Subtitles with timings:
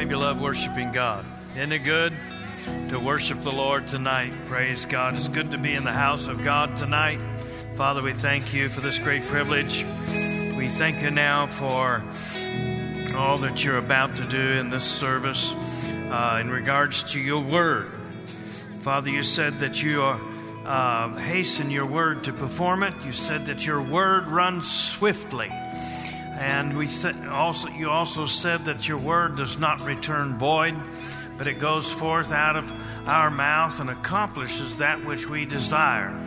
[0.00, 1.26] maybe love worshiping God?
[1.54, 2.14] Isn't it good
[2.88, 4.32] to worship the Lord tonight?
[4.46, 5.14] Praise God.
[5.14, 7.20] It's good to be in the house of God tonight.
[7.76, 9.84] Father, we thank you for this great privilege.
[10.56, 12.02] We thank you now for
[13.14, 17.92] all that you're about to do in this service uh, in regards to your word.
[18.80, 20.18] Father, you said that you are,
[20.64, 22.94] uh, hasten your word to perform it.
[23.04, 25.52] You said that your word runs swiftly.
[26.40, 26.88] And we
[27.28, 30.74] also, you also said that your word does not return void,
[31.36, 32.72] but it goes forth out of
[33.06, 36.18] our mouth and accomplishes that which we desire.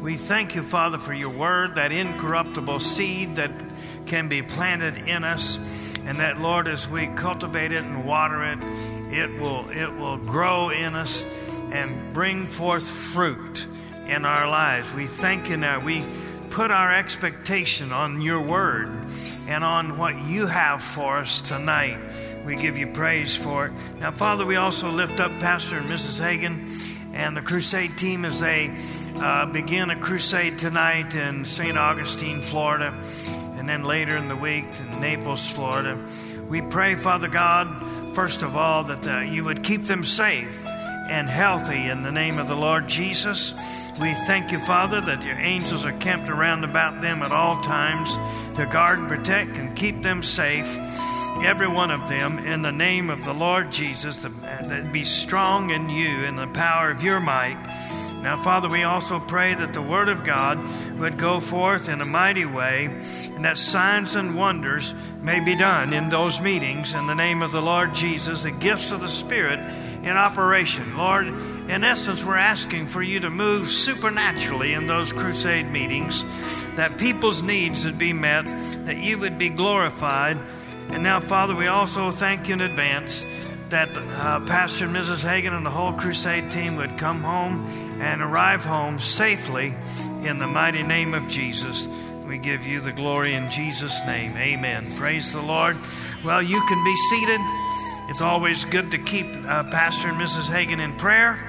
[0.00, 3.52] We thank you, Father, for your word, that incorruptible seed that
[4.06, 5.58] can be planted in us,
[6.06, 8.58] and that, Lord, as we cultivate it and water it,
[9.12, 11.22] it will, it will grow in us
[11.70, 13.66] and bring forth fruit
[14.06, 14.94] in our lives.
[14.94, 15.80] We thank you now.
[15.80, 16.02] We
[16.50, 18.90] put our expectation on your word
[19.46, 21.98] and on what you have for us tonight.
[22.44, 23.72] We give you praise for it.
[24.00, 26.18] Now, Father, we also lift up Pastor and Mrs.
[26.18, 26.68] Hagin
[27.14, 28.76] and the crusade team as they
[29.16, 31.78] uh, begin a crusade tonight in St.
[31.78, 32.92] Augustine, Florida,
[33.56, 35.98] and then later in the week in Naples, Florida.
[36.48, 40.69] We pray, Father God, first of all, that uh, you would keep them safe
[41.10, 43.52] and healthy in the name of the Lord Jesus.
[44.00, 48.14] We thank you, Father, that your angels are camped around about them at all times
[48.56, 50.78] to guard and protect and keep them safe,
[51.42, 55.90] every one of them, in the name of the Lord Jesus, that be strong in
[55.90, 57.58] you in the power of your might.
[58.22, 60.60] Now, Father, we also pray that the Word of God
[60.98, 65.94] would go forth in a mighty way and that signs and wonders may be done
[65.94, 69.58] in those meetings in the name of the Lord Jesus, the gifts of the Spirit
[70.02, 70.96] in operation.
[70.96, 76.24] Lord, in essence, we're asking for you to move supernaturally in those crusade meetings,
[76.76, 78.46] that people's needs would be met,
[78.86, 80.38] that you would be glorified.
[80.88, 83.24] And now, Father, we also thank you in advance
[83.68, 85.22] that uh, Pastor and Mrs.
[85.22, 87.64] Hagin and the whole crusade team would come home
[88.00, 89.74] and arrive home safely
[90.24, 91.86] in the mighty name of Jesus.
[92.26, 94.36] We give you the glory in Jesus' name.
[94.36, 94.90] Amen.
[94.96, 95.76] Praise the Lord.
[96.24, 97.89] Well, you can be seated.
[98.10, 100.46] It's always good to keep uh, Pastor and Mrs.
[100.46, 101.46] Hagin in prayer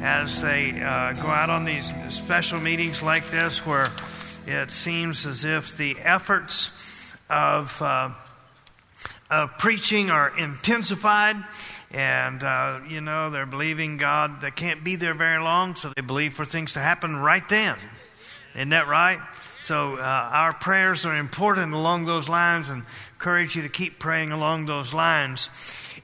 [0.00, 3.88] as they uh, go out on these special meetings like this, where
[4.46, 8.10] it seems as if the efforts of, uh,
[9.28, 11.34] of preaching are intensified.
[11.90, 14.40] And, uh, you know, they're believing God.
[14.40, 17.76] They can't be there very long, so they believe for things to happen right then.
[18.54, 19.18] Isn't that right?
[19.58, 24.30] So, uh, our prayers are important along those lines and encourage you to keep praying
[24.30, 25.48] along those lines.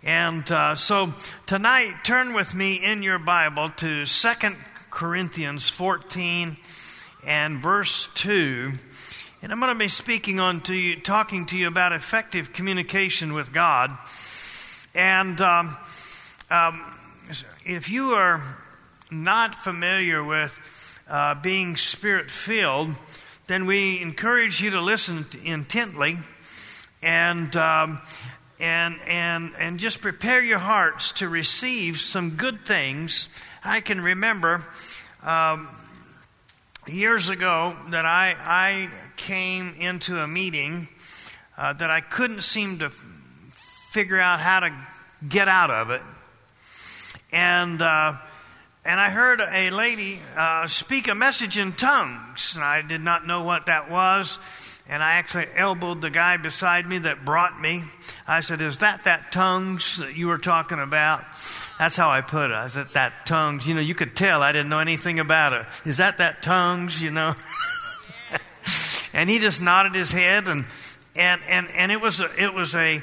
[0.02, 1.12] And uh, so
[1.44, 4.56] tonight, turn with me in your Bible to Second
[4.88, 6.56] Corinthians 14
[7.26, 8.72] and verse 2.
[9.42, 13.34] And I'm going to be speaking on to you, talking to you about effective communication
[13.34, 13.90] with God.
[14.94, 15.76] And um,
[16.50, 16.82] um,
[17.66, 18.42] if you are
[19.10, 20.58] not familiar with
[21.10, 22.96] uh, being spirit filled,
[23.48, 26.16] then we encourage you to listen intently
[27.02, 28.00] and um,
[28.60, 33.28] and, and, and just prepare your hearts to receive some good things.
[33.64, 34.64] I can remember
[35.22, 35.68] um,
[36.86, 40.88] years ago that I, I came into a meeting
[41.56, 42.90] uh, that I couldn't seem to
[43.92, 44.86] figure out how to
[45.28, 46.02] get out of it.
[47.32, 48.14] And, uh,
[48.84, 53.26] and I heard a lady uh, speak a message in tongues, and I did not
[53.26, 54.38] know what that was
[54.90, 57.84] and I actually elbowed the guy beside me that brought me.
[58.26, 61.24] I said, Is that that tongues that you were talking about?
[61.78, 62.56] That's how I put it.
[62.56, 63.68] I said, That tongues.
[63.68, 65.66] You know, you could tell I didn't know anything about it.
[65.88, 67.36] Is that that tongues, you know?
[69.12, 70.64] and he just nodded his head, and,
[71.14, 73.00] and, and, and it was a, it was a,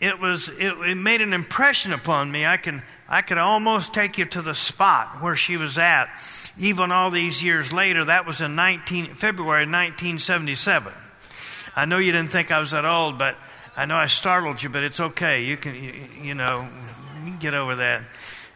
[0.00, 2.46] it was, it, it made an impression upon me.
[2.46, 6.08] I can, I could almost take you to the spot where she was at.
[6.58, 10.92] Even all these years later, that was in 19, February 1977.
[11.78, 13.36] I know you didn't think I was that old, but
[13.76, 15.44] I know I startled you, but it's okay.
[15.44, 16.68] You can, you, you know,
[17.38, 18.02] get over that.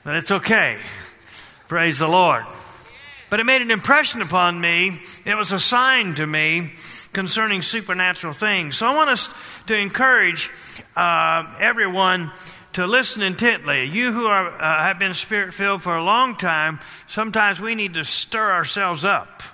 [0.03, 0.81] But it's okay.
[1.69, 2.43] Praise the Lord.
[3.31, 5.03] But it made an impression upon me.
[5.25, 6.73] It was a sign to me
[7.13, 8.77] concerning supernatural things.
[8.77, 9.33] So I want us
[9.69, 10.51] to encourage
[10.97, 12.33] uh, everyone
[12.73, 13.85] to listen intently.
[13.85, 17.95] You who are, uh, have been spirit filled for a long time, sometimes we need
[17.95, 19.45] to stir ourselves up.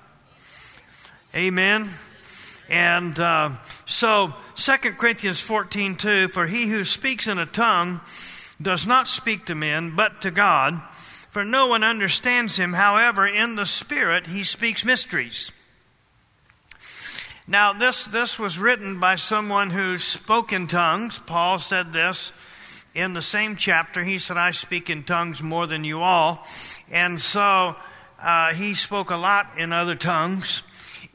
[1.34, 1.90] Amen.
[2.68, 3.52] And uh,
[3.86, 8.00] so, 2 Corinthians 14 2 For he who speaks in a tongue
[8.60, 10.82] does not speak to men, but to God.
[11.30, 12.72] For no one understands him.
[12.72, 15.52] However, in the Spirit he speaks mysteries.
[17.46, 21.18] Now, this, this was written by someone who spoke in tongues.
[21.18, 22.32] Paul said this
[22.94, 26.46] in the same chapter, he said, I speak in tongues more than you all.
[26.90, 27.76] And so
[28.20, 30.62] uh, he spoke a lot in other tongues.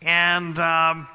[0.01, 1.07] And, um,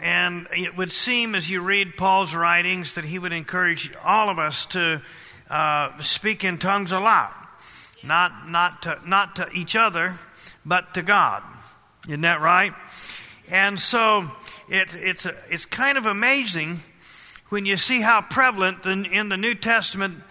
[0.00, 4.38] and it would seem as you read Paul's writings that he would encourage all of
[4.38, 5.02] us to
[5.50, 7.36] uh, speak in tongues a lot.
[8.02, 10.14] Not, not, to, not to each other,
[10.64, 11.42] but to God.
[12.08, 12.72] Isn't that right?
[13.50, 14.30] And so
[14.68, 16.80] it, it's, it's kind of amazing
[17.50, 20.22] when you see how prevalent in, in the New Testament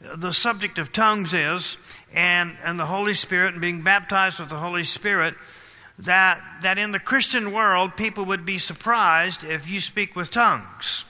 [0.00, 1.76] the subject of tongues is
[2.14, 5.34] and, and the Holy Spirit and being baptized with the Holy Spirit
[6.00, 11.04] that, that in the Christian world, people would be surprised if you speak with tongues.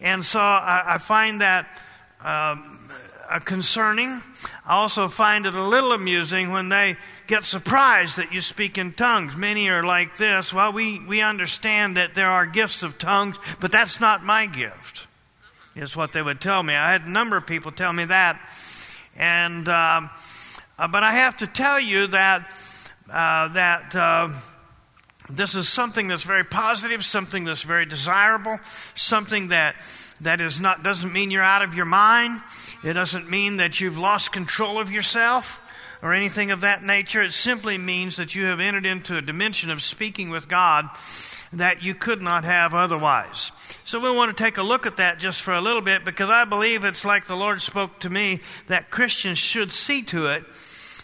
[0.00, 1.66] And so I, I find that
[2.20, 2.78] um,
[3.28, 4.22] uh, concerning.
[4.66, 6.96] I also find it a little amusing when they
[7.26, 9.36] get surprised that you speak in tongues.
[9.36, 13.70] Many are like this Well, we, we understand that there are gifts of tongues, but
[13.70, 15.06] that's not my gift,
[15.76, 16.74] is what they would tell me.
[16.74, 18.40] I had a number of people tell me that.
[19.16, 20.10] And, um,
[20.78, 22.50] uh, but I have to tell you that
[23.10, 24.30] uh, that uh,
[25.30, 28.58] this is something that's very positive, something that's very desirable,
[28.94, 29.76] something that
[30.20, 32.40] that is not doesn't mean you're out of your mind.
[32.82, 35.60] It doesn't mean that you've lost control of yourself
[36.02, 37.22] or anything of that nature.
[37.22, 40.88] It simply means that you have entered into a dimension of speaking with God
[41.52, 43.52] that you could not have otherwise.
[43.84, 46.28] So we want to take a look at that just for a little bit because
[46.28, 50.44] I believe it's like the Lord spoke to me that Christians should see to it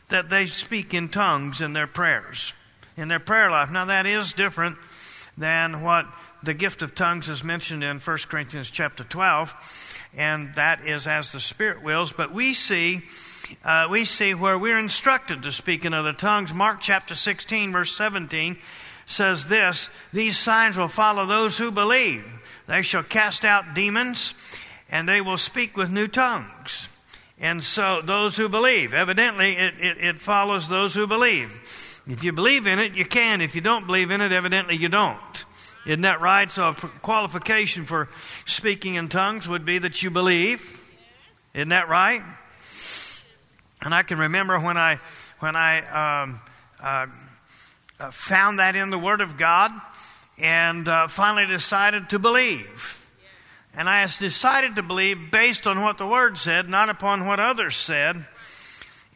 [0.08, 2.52] that they speak in tongues in their prayers,
[2.96, 3.70] in their prayer life.
[3.70, 4.76] Now, that is different
[5.36, 6.06] than what
[6.42, 11.32] the gift of tongues is mentioned in 1 Corinthians chapter 12, and that is as
[11.32, 12.12] the Spirit wills.
[12.12, 13.02] But we see.
[13.62, 16.54] Uh, we see where we're instructed to speak in other tongues.
[16.54, 18.56] Mark chapter 16, verse 17
[19.06, 22.24] says this These signs will follow those who believe.
[22.66, 24.32] They shall cast out demons,
[24.88, 26.88] and they will speak with new tongues.
[27.38, 31.50] And so, those who believe, evidently, it, it, it, follows those who believe.
[32.06, 33.40] If you believe in it, you can.
[33.40, 35.44] If you don't believe in it, evidently you don't.
[35.84, 36.48] Isn't that right?
[36.50, 38.08] So, a qualification for
[38.46, 40.80] speaking in tongues would be that you believe.
[41.54, 42.22] Isn't that right?
[43.82, 45.00] And I can remember when I
[45.40, 46.40] when I um,
[46.80, 47.06] uh,
[47.98, 49.72] uh found that in the Word of God,
[50.38, 53.03] and uh, finally decided to believe.
[53.76, 57.74] And I decided to believe based on what the Word said, not upon what others
[57.74, 58.24] said.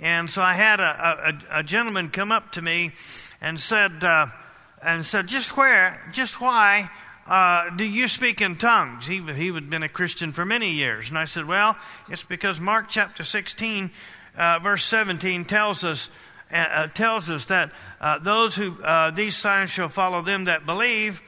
[0.00, 2.92] And so I had a, a, a gentleman come up to me
[3.40, 4.26] and said, uh,
[4.82, 6.90] and said, just where, just why
[7.28, 9.06] uh, do you speak in tongues?
[9.06, 11.08] He, he had been a Christian for many years.
[11.08, 11.76] And I said, well,
[12.08, 13.90] it's because Mark chapter 16,
[14.36, 16.10] uh, verse 17 tells us,
[16.50, 17.70] uh, uh, tells us that
[18.00, 18.76] uh, those who,
[19.14, 21.22] these signs shall follow them that believe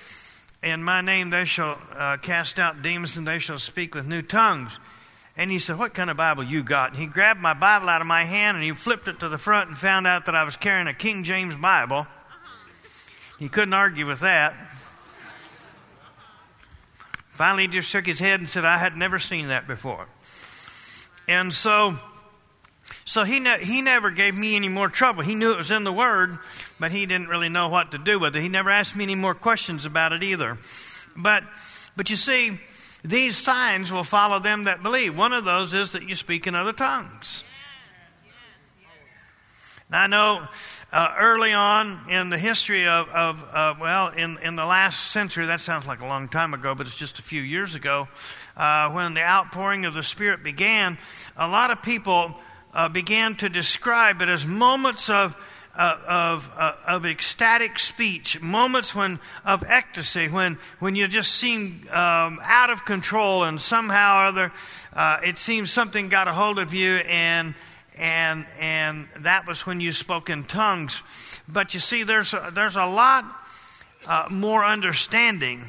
[0.62, 4.22] in my name they shall uh, cast out demons and they shall speak with new
[4.22, 4.78] tongues.
[5.36, 6.90] And he said, What kind of Bible you got?
[6.90, 9.38] And he grabbed my Bible out of my hand and he flipped it to the
[9.38, 12.06] front and found out that I was carrying a King James Bible.
[13.38, 14.54] He couldn't argue with that.
[17.30, 20.06] Finally, he just shook his head and said, I had never seen that before.
[21.26, 21.96] And so
[23.04, 25.22] so he, ne- he never gave me any more trouble.
[25.22, 26.38] He knew it was in the Word,
[26.78, 28.42] but he didn't really know what to do with it.
[28.42, 30.58] He never asked me any more questions about it either.
[31.16, 31.44] But,
[31.96, 32.58] but you see,
[33.02, 35.16] these signs will follow them that believe.
[35.16, 37.44] One of those is that you speak in other tongues.
[39.91, 40.46] Now, I know
[40.93, 45.46] uh, early on in the history of, of uh, well, in, in the last century,
[45.46, 48.06] that sounds like a long time ago, but it's just a few years ago,
[48.56, 50.98] uh, when the outpouring of the Spirit began,
[51.36, 52.36] a lot of people
[52.72, 55.36] uh, began to describe it as moments of,
[55.74, 61.86] uh, of, uh, of ecstatic speech, moments when, of ecstasy, when, when you just seem
[61.91, 64.53] um, out of control and somehow or other
[64.93, 67.55] uh, it seems something got a hold of you and,
[67.96, 71.03] and, and that was when you spoke in tongues.
[71.48, 73.24] But you see, there's a, there's a lot
[74.06, 75.65] uh, more understanding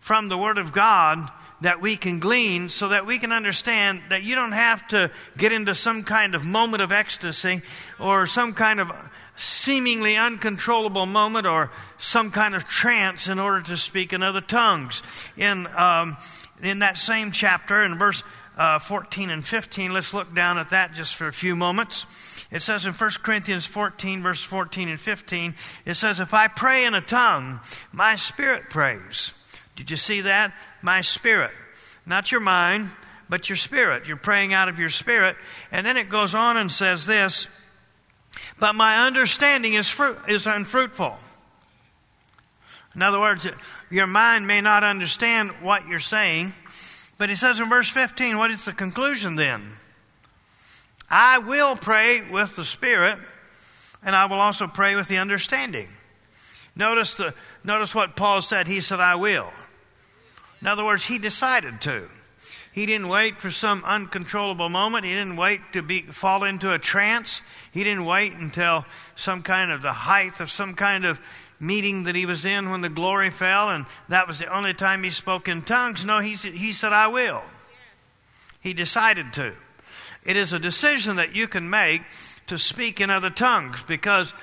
[0.00, 1.30] from the Word of God
[1.62, 5.52] that we can glean so that we can understand that you don't have to get
[5.52, 7.62] into some kind of moment of ecstasy
[7.98, 8.90] or some kind of
[9.36, 15.02] seemingly uncontrollable moment or some kind of trance in order to speak in other tongues.
[15.36, 16.16] In, um,
[16.62, 18.22] in that same chapter, in verse
[18.56, 22.06] uh, 14 and 15, let's look down at that just for a few moments.
[22.50, 26.86] It says in 1 Corinthians 14, verse 14 and 15, it says, If I pray
[26.86, 27.60] in a tongue,
[27.92, 29.34] my spirit prays.
[29.74, 30.54] Did you see that?
[30.86, 31.50] My spirit.
[32.06, 32.90] Not your mind,
[33.28, 34.06] but your spirit.
[34.06, 35.36] You're praying out of your spirit.
[35.72, 37.48] And then it goes on and says this
[38.58, 41.18] But my understanding is, fruit, is unfruitful.
[42.94, 43.46] In other words,
[43.90, 46.54] your mind may not understand what you're saying,
[47.18, 49.72] But he says in verse 15, what is the conclusion then?
[51.10, 53.18] I will pray with the Spirit,
[54.02, 55.88] and I will also pray with the understanding.
[56.74, 58.66] Notice, the, notice what Paul said.
[58.66, 59.50] He said, I will.
[60.66, 62.08] In other words, he decided to.
[62.72, 65.04] He didn't wait for some uncontrollable moment.
[65.04, 67.40] He didn't wait to be, fall into a trance.
[67.70, 71.20] He didn't wait until some kind of the height of some kind of
[71.60, 75.04] meeting that he was in when the glory fell, and that was the only time
[75.04, 76.04] he spoke in tongues.
[76.04, 77.44] No, he, he said, I will.
[78.60, 79.52] He decided to.
[80.24, 82.02] It is a decision that you can make
[82.48, 84.34] to speak in other tongues because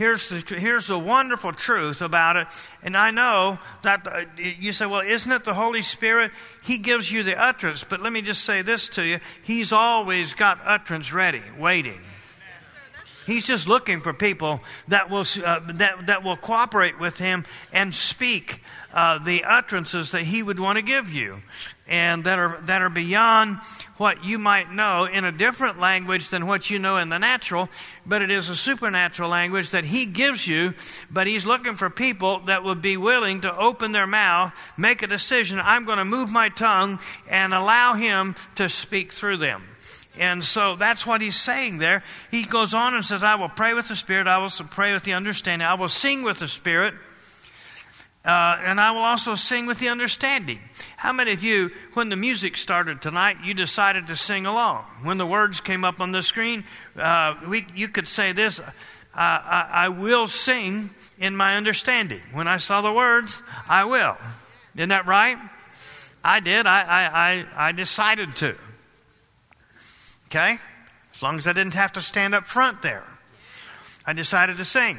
[0.00, 2.46] here's the, here's the wonderful truth about it.
[2.82, 6.32] And I know that uh, you say, well, isn't it the Holy Spirit?
[6.62, 7.84] He gives you the utterance.
[7.84, 12.00] But let me just say this to you He's always got utterance ready, waiting.
[13.30, 17.94] He's just looking for people that will, uh, that, that will cooperate with him and
[17.94, 18.60] speak
[18.92, 21.42] uh, the utterances that he would want to give you
[21.86, 23.58] and that are, that are beyond
[23.98, 27.68] what you might know in a different language than what you know in the natural,
[28.04, 30.74] but it is a supernatural language that he gives you,
[31.10, 35.06] but he's looking for people that would be willing to open their mouth, make a
[35.06, 39.62] decision, I'm going to move my tongue and allow him to speak through them.
[40.18, 42.02] And so that's what he's saying there.
[42.30, 45.04] He goes on and says, I will pray with the Spirit, I will pray with
[45.04, 46.94] the understanding, I will sing with the Spirit,
[48.24, 50.58] uh, and I will also sing with the understanding.
[50.96, 54.82] How many of you, when the music started tonight, you decided to sing along?
[55.04, 56.64] When the words came up on the screen,
[56.96, 58.60] uh, we, you could say this
[59.14, 62.20] I, I will sing in my understanding.
[62.32, 64.16] When I saw the words, I will.
[64.76, 65.38] Isn't that right?
[66.22, 66.66] I did.
[66.66, 68.56] I, I, I, I decided to.
[70.30, 70.58] Okay?
[71.12, 73.04] As long as I didn't have to stand up front there.
[74.06, 74.98] I decided to sing.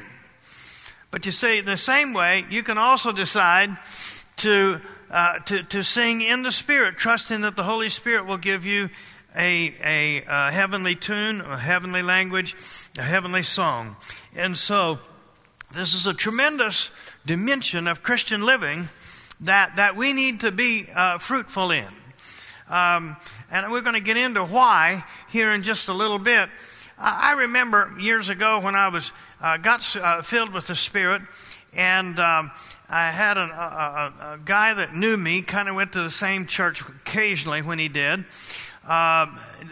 [1.10, 3.70] But you see, in the same way, you can also decide
[4.38, 8.66] to, uh, to, to sing in the Spirit, trusting that the Holy Spirit will give
[8.66, 8.90] you
[9.34, 12.54] a, a, a heavenly tune, a heavenly language,
[12.98, 13.96] a heavenly song.
[14.34, 14.98] And so,
[15.72, 16.90] this is a tremendous
[17.24, 18.88] dimension of Christian living
[19.40, 21.88] that, that we need to be uh, fruitful in.
[22.68, 23.16] Um,
[23.52, 26.48] and we're going to get into why here in just a little bit.
[26.98, 31.20] I remember years ago when I was uh, got uh, filled with the Spirit,
[31.74, 32.50] and um,
[32.88, 36.10] I had an, a, a, a, guy that knew me, kind of went to the
[36.10, 38.24] same church occasionally when he did.
[38.86, 39.26] Uh,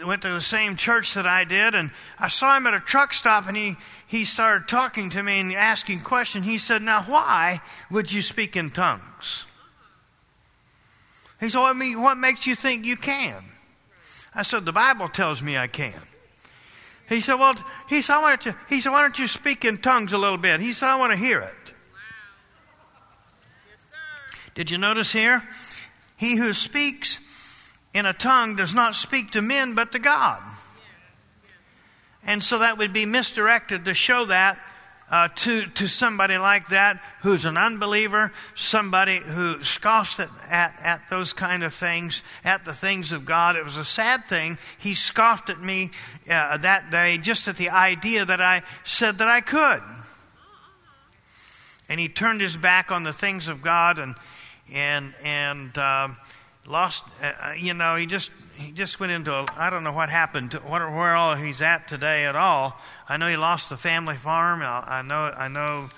[0.05, 3.13] went to the same church that I did, and I saw him at a truck
[3.13, 6.45] stop, and he, he started talking to me and asking questions.
[6.45, 9.45] He said, Now, why would you speak in tongues?
[11.39, 13.43] He said, I mean, What makes you think you can?
[14.33, 15.99] I said, The Bible tells me I can.
[17.09, 17.55] He said, Well,
[17.89, 20.37] he said, I want to, he said, Why don't you speak in tongues a little
[20.37, 20.61] bit?
[20.61, 21.73] He said, I want to hear it.
[24.53, 25.43] Did you notice here?
[26.17, 27.19] He who speaks
[27.93, 30.41] in a tongue does not speak to men but to God.
[32.23, 34.59] And so that would be misdirected to show that
[35.11, 41.09] uh, to, to somebody like that who's an unbeliever, somebody who scoffs at, at, at
[41.09, 43.57] those kind of things, at the things of God.
[43.57, 44.57] It was a sad thing.
[44.77, 45.91] He scoffed at me
[46.29, 49.81] uh, that day just at the idea that I said that I could.
[51.89, 54.15] And he turned his back on the things of God and,
[54.71, 56.07] and, and, uh,
[56.67, 60.09] lost, uh, uh, you know, he just he just went into I don't know what
[60.09, 62.79] happened, to, what, where all he's at today at all.
[63.11, 64.61] I know he lost the family farm.
[64.61, 65.89] I, I know, I know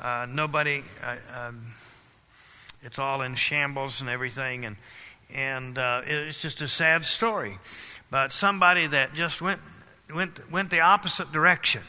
[0.00, 1.66] uh, nobody, uh, um,
[2.82, 4.64] it's all in shambles and everything.
[4.64, 4.76] And,
[5.34, 7.58] and uh, it's just a sad story.
[8.10, 9.60] But somebody that just went,
[10.14, 11.82] went, went the opposite direction.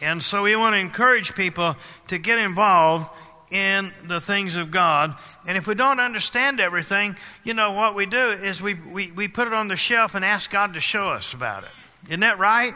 [0.00, 1.74] And so we want to encourage people
[2.06, 3.10] to get involved
[3.50, 5.16] in the things of God.
[5.44, 9.26] And if we don't understand everything, you know, what we do is we, we, we
[9.26, 11.70] put it on the shelf and ask God to show us about it.
[12.08, 12.74] Isn't that right?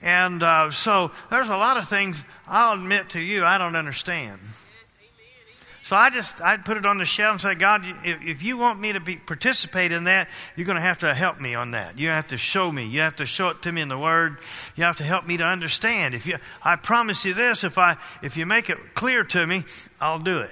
[0.00, 4.38] And uh, so there's a lot of things I'll admit to you I don't understand.
[5.88, 8.58] So I just I'd put it on the shelf and say, God, if, if you
[8.58, 11.70] want me to be participate in that, you're going to have to help me on
[11.70, 11.98] that.
[11.98, 12.86] You have to show me.
[12.86, 14.36] You have to show it to me in the Word.
[14.76, 16.14] You have to help me to understand.
[16.14, 19.64] If you, I promise you this: if I if you make it clear to me,
[19.98, 20.50] I'll do it.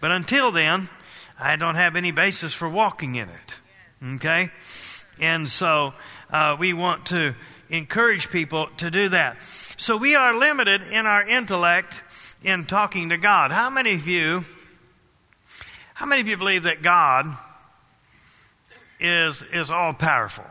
[0.00, 0.88] But until then,
[1.38, 3.60] I don't have any basis for walking in it.
[4.16, 4.50] Okay,
[5.20, 5.94] and so
[6.30, 7.34] uh, we want to
[7.68, 9.40] encourage people to do that.
[9.42, 12.02] So we are limited in our intellect
[12.42, 13.50] in talking to God.
[13.50, 14.44] How many of you,
[15.94, 17.26] how many of you believe that God
[19.00, 20.44] is, is all powerful?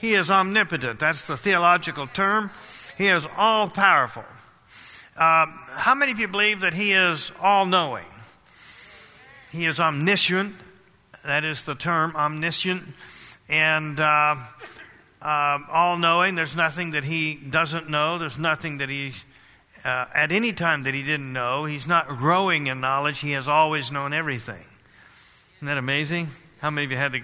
[0.00, 1.00] He is omnipotent.
[1.00, 2.50] That's the theological term.
[2.98, 4.24] He is all powerful.
[5.16, 8.04] Um, how many of you believe that He is all knowing?
[9.50, 10.54] He is omniscient.
[11.24, 12.82] That is the term, omniscient.
[13.48, 14.36] And uh,
[15.22, 16.34] uh, all knowing.
[16.34, 18.18] There's nothing that he doesn't know.
[18.18, 19.12] There's nothing that he,
[19.84, 21.64] uh, at any time, that he didn't know.
[21.64, 23.18] He's not growing in knowledge.
[23.18, 24.64] He has always known everything.
[25.56, 26.28] Isn't that amazing?
[26.60, 27.20] How many of you had to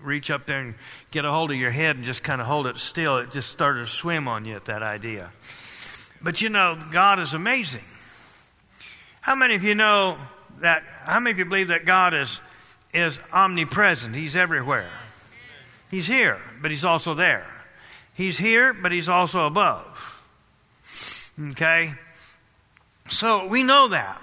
[0.00, 0.74] reach up there and
[1.10, 3.18] get a hold of your head and just kind of hold it still?
[3.18, 5.32] It just started to swim on you at that idea.
[6.22, 7.84] But you know, God is amazing.
[9.20, 10.16] How many of you know
[10.60, 10.82] that?
[11.04, 12.40] How many of you believe that God is,
[12.92, 14.14] is omnipresent?
[14.14, 14.88] He's everywhere.
[15.94, 17.46] He's here, but he's also there.
[18.14, 20.24] He's here, but he's also above.
[21.52, 21.92] Okay?
[23.08, 24.20] So we know that.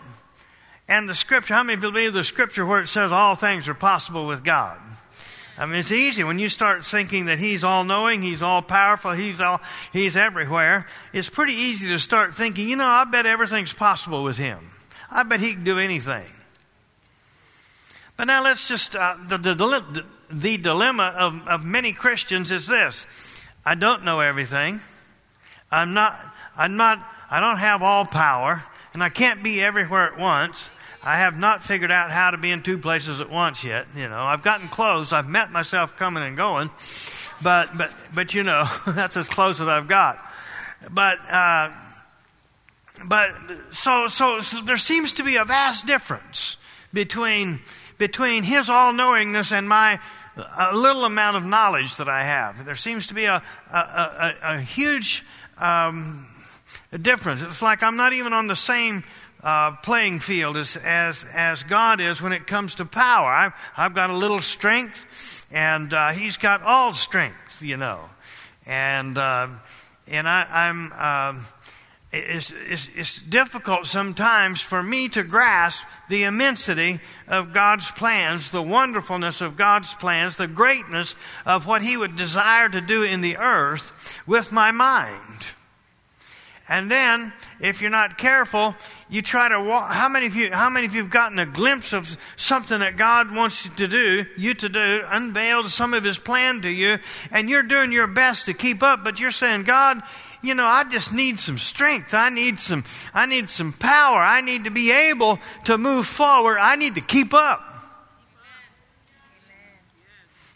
[0.90, 3.74] And the scripture, how many you believe the scripture where it says all things are
[3.74, 4.80] possible with God?
[5.58, 9.14] I mean, it's easy when you start thinking that He's all knowing, He's all powerful,
[9.14, 9.62] He's all,
[9.94, 10.86] He's everywhere.
[11.14, 14.60] It's pretty easy to start thinking, you know, I bet everything's possible with Him.
[15.10, 16.28] I bet He can do anything.
[18.18, 22.68] But now let's just, uh, the, the, the, the dilemma of, of many Christians is
[22.68, 23.06] this
[23.66, 24.82] I don't know everything.
[25.72, 26.20] I'm not,
[26.58, 30.70] I'm not, I don't have all power, and I can't be everywhere at once.
[31.04, 33.88] I have not figured out how to be in two places at once yet.
[33.96, 35.12] You know, I've gotten close.
[35.12, 36.70] I've met myself coming and going,
[37.42, 40.20] but but but you know, that's as close as I've got.
[40.92, 41.72] But uh,
[43.06, 43.30] but
[43.72, 46.58] so, so so there seems to be a vast difference
[46.94, 47.62] between
[47.98, 50.00] between His all knowingness and my
[50.36, 52.66] a little amount of knowledge that I have.
[52.66, 55.24] There seems to be a, a, a, a huge
[55.58, 56.26] um,
[57.02, 57.42] difference.
[57.42, 59.04] It's like I'm not even on the same
[59.44, 63.30] uh, playing field as, as, as God is when it comes to power.
[63.30, 68.02] I've, I've got a little strength, and uh, He's got all strength, you know.
[68.66, 69.48] And, uh,
[70.08, 71.46] and I, I'm um,
[72.14, 78.62] it's, it's, it's difficult sometimes for me to grasp the immensity of God's plans, the
[78.62, 81.16] wonderfulness of God's plans, the greatness
[81.46, 85.46] of what He would desire to do in the earth with my mind.
[86.68, 88.76] And then, if you're not careful,
[89.10, 89.92] you try to walk.
[89.92, 90.52] How many of you?
[90.52, 93.88] How many of you have gotten a glimpse of something that God wants you to
[93.90, 94.26] do?
[94.38, 98.46] You to do, unveiled some of His plan to you, and you're doing your best
[98.46, 100.02] to keep up, but you're saying, God,
[100.42, 102.14] you know, I just need some strength.
[102.14, 104.20] I need some, I need some power.
[104.20, 106.58] I need to be able to move forward.
[106.60, 107.62] I need to keep up.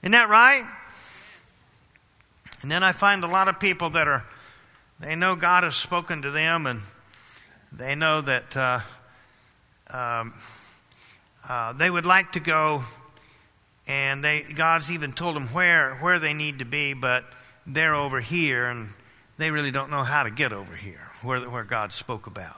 [0.02, 0.66] Isn't that right?
[2.62, 4.26] And then I find a lot of people that are,
[5.00, 6.82] they know God has spoken to them and
[7.72, 8.80] they know that uh,
[9.92, 10.34] um,
[11.48, 12.84] uh, they would like to go
[13.88, 17.26] and they, God's even told them where, where they need to be, but
[17.68, 18.90] they're over here and
[19.38, 22.56] they really don't know how to get over here, where, where God spoke about.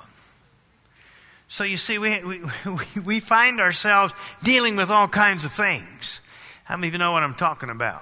[1.50, 2.22] So you see, we,
[2.66, 4.14] we, we find ourselves
[4.44, 6.22] dealing with all kinds of things.
[6.66, 8.02] How many of you know what I'm talking about?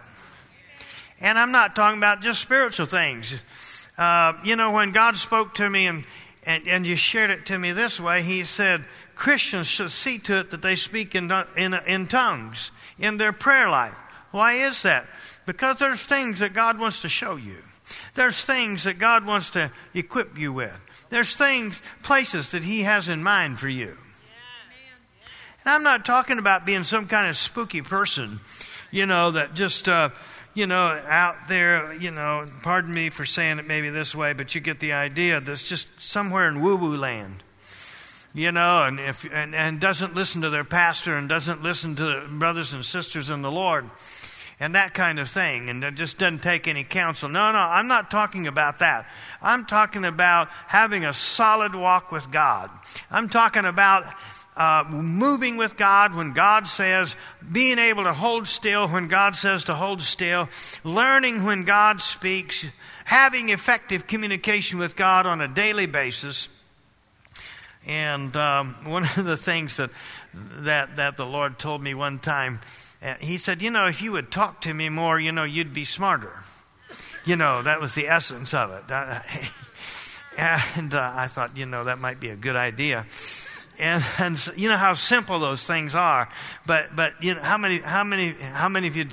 [1.22, 3.42] And I'm not talking about just spiritual things.
[3.98, 6.04] Uh, you know, when God spoke to me and,
[6.46, 8.84] and, and you shared it to me this way, He said,
[9.16, 13.70] Christians should see to it that they speak in, in, in tongues in their prayer
[13.70, 13.96] life.
[14.32, 15.08] Why is that?
[15.46, 17.58] Because there's things that God wants to show you.
[18.16, 20.80] There's things that God wants to equip you with.
[21.10, 23.90] There's things, places that He has in mind for you.
[25.66, 28.40] And I'm not talking about being some kind of spooky person,
[28.92, 30.10] you know, that just, uh,
[30.54, 34.56] you know, out there, you know, pardon me for saying it maybe this way, but
[34.56, 37.44] you get the idea that's just somewhere in woo woo land.
[38.34, 42.28] You know, and if and, and doesn't listen to their pastor and doesn't listen to
[42.30, 43.90] brothers and sisters in the Lord
[44.60, 47.28] and that kind of thing, and it just doesn't take any counsel.
[47.28, 49.06] No, no, I'm not talking about that.
[49.42, 52.70] I'm talking about having a solid walk with God.
[53.12, 54.06] I'm talking about
[54.56, 57.16] uh, moving with God when God says,
[57.52, 60.48] being able to hold still when God says to hold still,
[60.84, 62.66] learning when God speaks,
[63.04, 66.48] having effective communication with God on a daily basis.
[67.86, 69.90] And um, one of the things that,
[70.34, 72.62] that, that the Lord told me one time,
[73.20, 75.86] he said, You know, if you would talk to me more, you know, you'd be
[75.86, 76.44] smarter.
[77.26, 78.84] You know, that was the essence of it.
[80.38, 83.06] and uh, I thought, you know, that might be a good idea.
[83.80, 86.30] And, and you know how simple those things are.
[86.66, 89.08] But, but you know, how many, how many, how many of you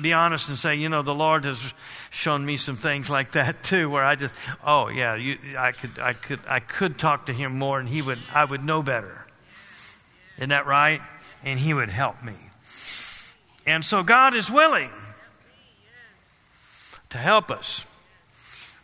[0.00, 1.72] be honest and say, you know, the Lord has
[2.10, 5.98] shown me some things like that too, where I just, oh yeah, you, I could,
[5.98, 9.26] I could, I could talk to him more, and he would, I would know better.
[10.36, 11.00] Isn't that right?
[11.42, 12.34] And he would help me.
[13.66, 14.90] And so God is willing
[17.10, 17.84] to help us.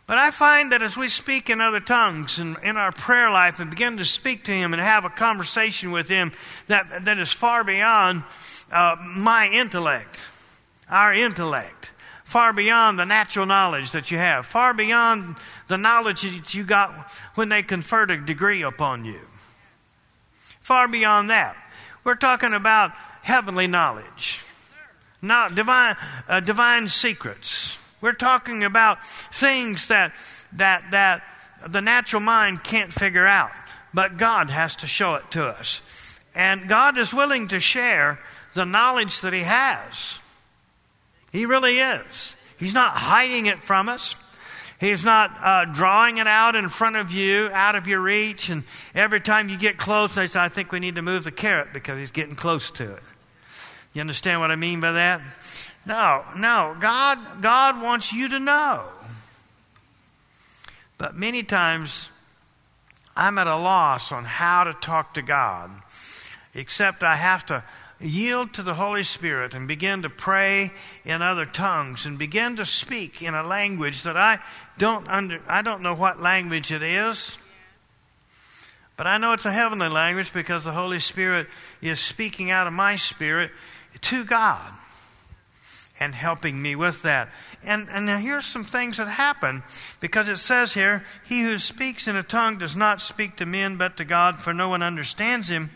[0.05, 3.59] But I find that as we speak in other tongues and in our prayer life
[3.59, 6.33] and begin to speak to Him and have a conversation with Him
[6.67, 8.23] that, that is far beyond
[8.71, 10.19] uh, my intellect,
[10.89, 11.91] our intellect,
[12.25, 16.91] far beyond the natural knowledge that you have, far beyond the knowledge that you got
[17.35, 19.21] when they conferred a degree upon you.
[20.59, 21.55] Far beyond that.
[22.03, 22.91] We're talking about
[23.21, 24.41] heavenly knowledge,
[25.23, 25.95] not divine,
[26.27, 27.77] uh, divine secrets.
[28.01, 30.13] We're talking about things that,
[30.53, 31.23] that, that
[31.67, 33.51] the natural mind can't figure out,
[33.93, 35.81] but God has to show it to us.
[36.35, 38.19] And God is willing to share
[38.53, 40.19] the knowledge that He has.
[41.31, 42.35] He really is.
[42.57, 44.15] He's not hiding it from us.
[44.79, 48.49] He's not uh, drawing it out in front of you, out of your reach.
[48.49, 51.31] And every time you get close, they say, I think we need to move the
[51.31, 53.03] carrot because he's getting close to it.
[53.93, 55.21] You understand what I mean by that?
[55.85, 56.75] No, no.
[56.79, 58.83] God, God wants you to know.
[60.97, 62.09] But many times,
[63.15, 65.69] I'm at a loss on how to talk to God,
[66.55, 67.63] except I have to
[67.99, 70.71] yield to the Holy Spirit and begin to pray
[71.05, 74.39] in other tongues and begin to speak in a language that I
[74.77, 77.37] don't under I don't know what language it is.
[78.95, 81.47] But I know it's a heavenly language because the Holy Spirit
[81.81, 83.51] is speaking out of my spirit
[84.01, 84.73] to God
[85.99, 87.29] and helping me with that.
[87.63, 89.63] And, and now here's some things that happen
[89.99, 93.77] because it says here, He who speaks in a tongue does not speak to men
[93.77, 95.69] but to God, for no one understands him.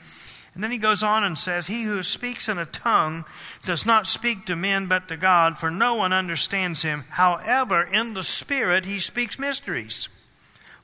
[0.54, 3.26] And then he goes on and says, He who speaks in a tongue
[3.64, 7.06] does not speak to men but to God, for no one understands him.
[7.10, 10.10] However, in the Spirit he speaks mysteries.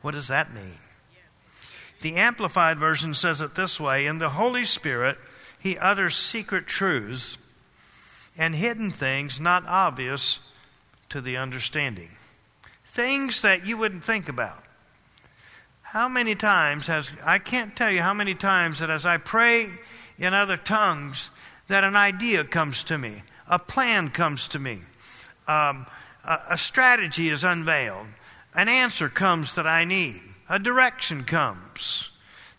[0.01, 0.77] What does that mean?
[2.01, 5.17] The Amplified Version says it this way In the Holy Spirit,
[5.63, 7.37] he utters secret truths
[8.37, 10.41] and hidden things not obvious
[11.07, 12.09] to the understanding.
[12.83, 14.61] Things that you wouldn't think about.
[15.81, 19.69] How many times has, I can't tell you how many times that as I pray
[20.17, 21.31] in other tongues,
[21.69, 24.81] that an idea comes to me, a plan comes to me,
[25.47, 25.85] um,
[26.25, 28.07] a, a strategy is unveiled,
[28.53, 32.09] an answer comes that I need, a direction comes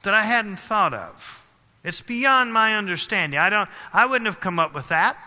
[0.05, 1.44] that I hadn't thought of.
[1.85, 3.39] It's beyond my understanding.
[3.39, 5.19] I, don't, I wouldn't have come up with that.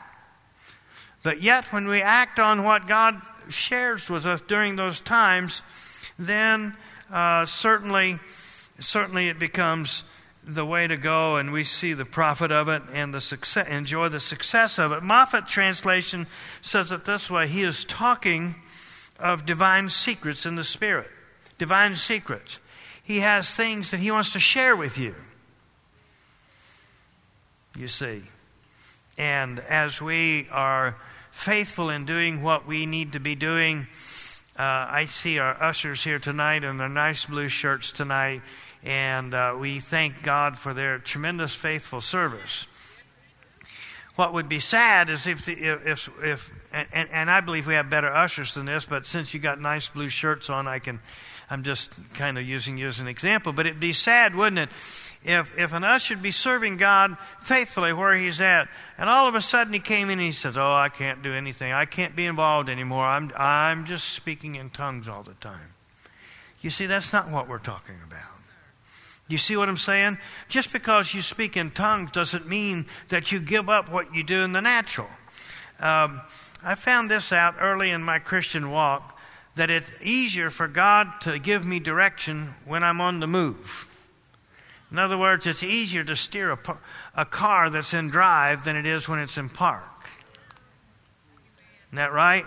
[1.23, 5.61] But yet, when we act on what God shares with us during those times,
[6.17, 6.75] then
[7.11, 8.19] uh, certainly,
[8.79, 10.03] certainly it becomes
[10.43, 14.07] the way to go, and we see the profit of it and the success, enjoy
[14.09, 15.03] the success of it.
[15.03, 16.25] Moffatt translation
[16.61, 18.55] says it this way: He is talking
[19.19, 21.09] of divine secrets in the Spirit,
[21.57, 22.59] divine secrets.
[23.03, 25.15] He has things that he wants to share with you.
[27.77, 28.23] You see,
[29.17, 30.97] and as we are
[31.31, 33.87] faithful in doing what we need to be doing
[34.57, 38.41] uh, I see our ushers here tonight in their nice blue shirts tonight,
[38.83, 42.65] and uh, we thank God for their tremendous faithful service.
[44.15, 47.91] What would be sad is if, the, if, if and, and I believe we have
[47.91, 51.01] better ushers than this, but since you got nice blue shirts on, I can,
[51.51, 53.53] I'm just kind of using you as an example.
[53.53, 54.69] But it'd be sad, wouldn't it,
[55.27, 59.35] if, if an usher would be serving God faithfully where he's at, and all of
[59.35, 61.73] a sudden he came in and he says, Oh, I can't do anything.
[61.73, 63.05] I can't be involved anymore.
[63.05, 65.73] I'm, I'm just speaking in tongues all the time.
[66.61, 68.21] You see, that's not what we're talking about.
[69.27, 70.17] You see what I'm saying?
[70.47, 74.43] Just because you speak in tongues doesn't mean that you give up what you do
[74.43, 75.09] in the natural.
[75.81, 76.21] Um,
[76.63, 79.19] I found this out early in my Christian walk
[79.55, 83.87] that it's easier for God to give me direction when I'm on the move.
[84.91, 86.59] In other words, it's easier to steer a,
[87.15, 90.09] a car that's in drive than it is when it's in park.
[91.87, 92.45] Isn't that right?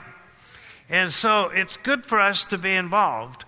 [0.88, 3.44] And so it's good for us to be involved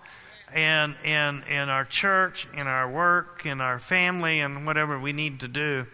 [0.55, 5.39] in, in, in our church, in our work, in our family, and whatever we need
[5.41, 5.87] to do.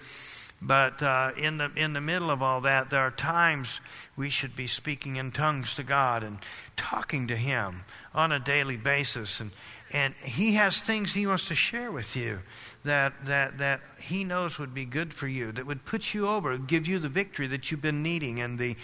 [0.62, 3.80] But uh, in, the, in the middle of all that, there are times
[4.18, 6.40] we should be speaking in tongues to God and
[6.76, 7.84] talking to Him
[8.14, 9.40] on a daily basis.
[9.40, 9.52] And,
[9.94, 12.40] and He has things He wants to share with you
[12.84, 16.58] that, that, that He knows would be good for you, that would put you over,
[16.58, 18.76] give you the victory that you've been needing, and, the,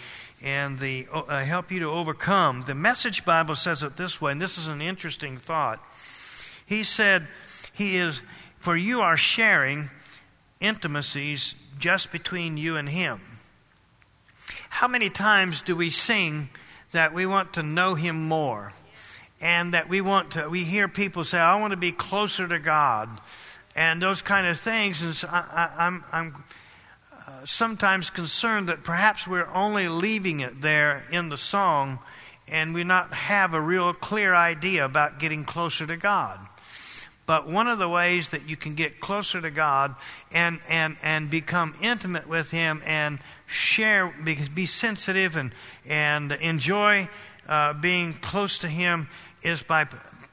[0.42, 2.62] and the, uh, help you to overcome.
[2.62, 5.82] The Message Bible says it this way, and this is an interesting thought.
[6.66, 7.26] He said,
[7.72, 8.22] He is,
[8.58, 9.90] for you are sharing
[10.60, 13.20] intimacies just between you and Him.
[14.68, 16.50] How many times do we sing
[16.92, 18.72] that we want to know Him more?
[19.38, 22.58] And that we want to, we hear people say, I want to be closer to
[22.58, 23.20] God
[23.76, 25.02] and those kind of things.
[25.02, 26.44] And I, am I'm, I'm
[27.26, 32.00] uh, sometimes concerned that perhaps we're only leaving it there in the song
[32.48, 36.40] and we not have a real clear idea about getting closer to God.
[37.26, 39.96] But one of the ways that you can get closer to God
[40.32, 45.52] and, and, and become intimate with Him and share, be, be sensitive and,
[45.84, 47.08] and enjoy
[47.48, 49.08] uh, being close to Him
[49.42, 49.86] is by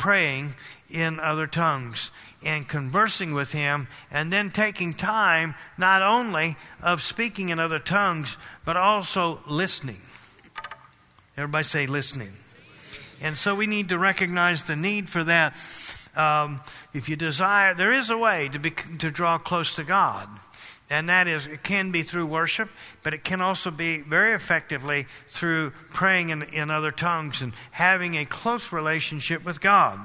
[0.03, 0.53] praying
[0.89, 2.11] in other tongues
[2.43, 8.37] and conversing with Him, and then taking time not only of speaking in other tongues,
[8.65, 10.01] but also listening.
[11.37, 12.33] Everybody say listening.
[13.21, 15.55] And so we need to recognize the need for that.
[16.17, 16.59] Um,
[16.93, 20.27] if you desire, there is a way to, be, to draw close to God.
[20.93, 22.69] And that is, it can be through worship,
[23.01, 28.15] but it can also be very effectively through praying in, in other tongues and having
[28.15, 29.99] a close relationship with God.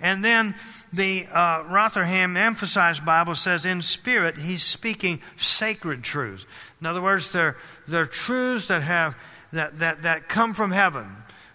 [0.00, 0.56] And then
[0.92, 6.44] the uh, Rotherham Emphasized Bible says, in spirit, he's speaking sacred truths.
[6.80, 9.16] In other words, they're, they're truths that, have,
[9.52, 11.06] that, that, that come from heaven.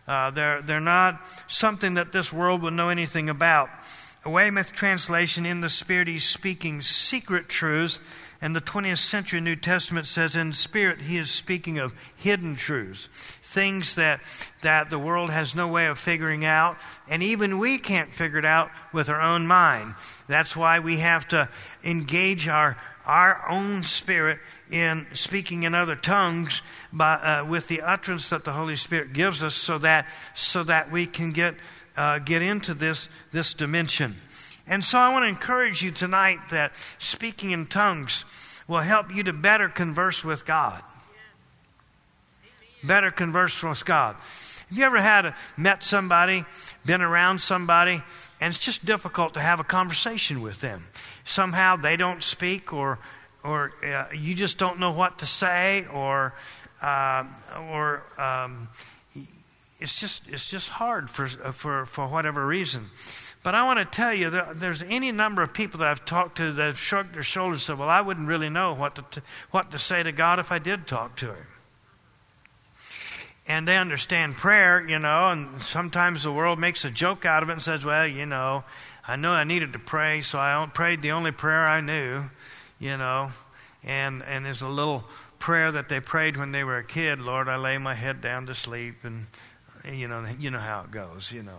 [0.07, 3.69] Uh, they're, they're not something that this world would know anything about.
[4.23, 7.99] A Weymouth translation, in the spirit, he's speaking secret truths
[8.41, 13.07] and the 20th century New Testament says, in spirit, he is speaking of hidden truths,
[13.43, 14.21] things that,
[14.61, 16.77] that the world has no way of figuring out,
[17.07, 19.93] and even we can't figure it out with our own mind.
[20.27, 21.49] That's why we have to
[21.83, 24.39] engage our, our own spirit
[24.71, 29.43] in speaking in other tongues by, uh, with the utterance that the Holy Spirit gives
[29.43, 31.55] us so that, so that we can get,
[31.95, 34.15] uh, get into this, this dimension.
[34.71, 38.23] And so I want to encourage you tonight that speaking in tongues
[38.69, 40.81] will help you to better converse with God.
[42.81, 44.15] Better converse with God.
[44.15, 46.45] Have you ever had a, met somebody,
[46.85, 48.01] been around somebody,
[48.39, 50.87] and it's just difficult to have a conversation with them?
[51.25, 52.97] Somehow they don't speak, or
[53.43, 56.33] or uh, you just don't know what to say, or
[56.81, 57.25] uh,
[57.69, 58.69] or um,
[59.81, 62.85] it's just it's just hard for for for whatever reason.
[63.43, 66.51] But I want to tell you there's any number of people that I've talked to
[66.51, 69.71] that have shrugged their shoulders and said, Well, I wouldn't really know what to, what
[69.71, 71.47] to say to God if I did talk to Him.
[73.47, 77.49] And they understand prayer, you know, and sometimes the world makes a joke out of
[77.49, 78.63] it and says, Well, you know,
[79.07, 82.25] I know I needed to pray, so I prayed the only prayer I knew,
[82.79, 83.31] you know.
[83.83, 85.03] And, and there's a little
[85.39, 88.45] prayer that they prayed when they were a kid Lord, I lay my head down
[88.45, 89.25] to sleep, and,
[89.91, 91.57] you know, you know how it goes, you know,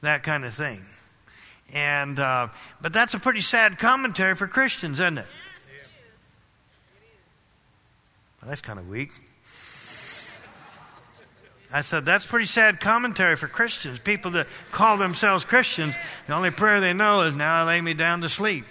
[0.00, 0.84] that kind of thing.
[1.72, 2.48] And, uh,
[2.80, 5.26] but that's a pretty sad commentary for Christians, isn't it?
[8.40, 9.10] Well, that's kind of weak.
[11.72, 14.00] I said, that's pretty sad commentary for Christians.
[14.00, 15.94] People that call themselves Christians,
[16.26, 18.64] the only prayer they know is, Now I lay me down to sleep.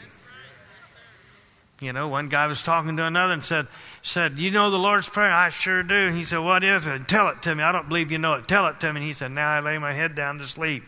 [1.79, 3.67] You know, one guy was talking to another and said,
[4.01, 5.31] said, You know the Lord's Prayer?
[5.31, 6.09] I sure do.
[6.09, 7.07] He said, What is it?
[7.07, 7.63] Tell it to me.
[7.63, 8.49] I don't believe you know it.
[8.49, 8.99] Tell it to me.
[8.99, 10.83] And he said, Now I lay my head down to sleep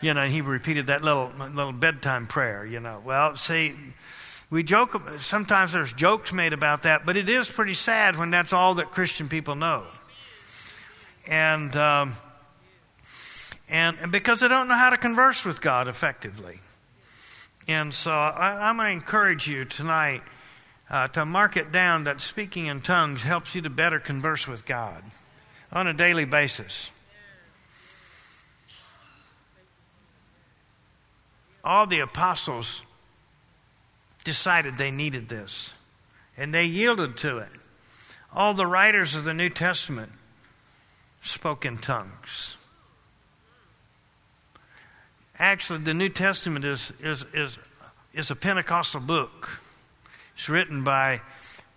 [0.00, 3.02] you know, he repeated that little little bedtime prayer, you know.
[3.04, 3.74] Well, see,
[4.48, 8.52] we joke, sometimes there's jokes made about that, but it is pretty sad when that's
[8.52, 9.84] all that Christian people know.
[11.26, 12.14] And, um,
[13.68, 16.60] and because they don't know how to converse with God effectively.
[17.66, 20.22] And so I, am going to encourage you tonight
[20.88, 24.64] uh, to mark it down that speaking in tongues helps you to better converse with
[24.64, 25.02] God
[25.72, 26.92] on a daily basis.
[31.66, 32.82] All the apostles
[34.22, 35.72] decided they needed this,
[36.36, 37.48] and they yielded to it.
[38.32, 40.12] All the writers of the New Testament
[41.22, 42.56] spoke in tongues.
[45.38, 47.58] Actually, the New Testament is, is, is,
[48.14, 49.60] is a Pentecostal book.
[50.36, 51.20] It's written by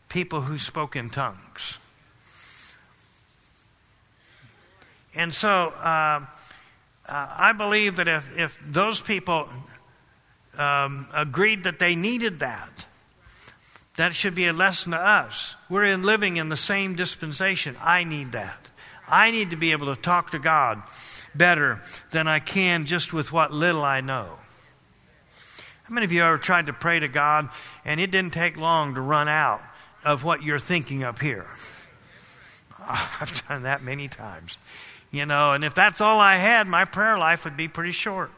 [0.08, 1.80] people who spoke in tongues.
[5.16, 6.26] And so uh,
[7.08, 9.50] uh, I believe that if, if those people
[10.60, 12.86] um, agreed that they needed that.
[13.98, 15.56] That should be a lesson to us.
[15.70, 17.76] We're in living in the same dispensation.
[17.82, 18.70] I need that.
[19.08, 20.84] I need to be able to talk to God
[21.34, 24.38] better than I can just with what little I know.
[25.84, 27.50] How many of you ever tried to pray to God
[27.84, 29.62] and it didn't take long to run out
[30.06, 31.48] of what you're thinking up here?
[32.88, 34.58] I've done that many times.
[35.12, 38.32] You know, and if that's all I had, my prayer life would be pretty short.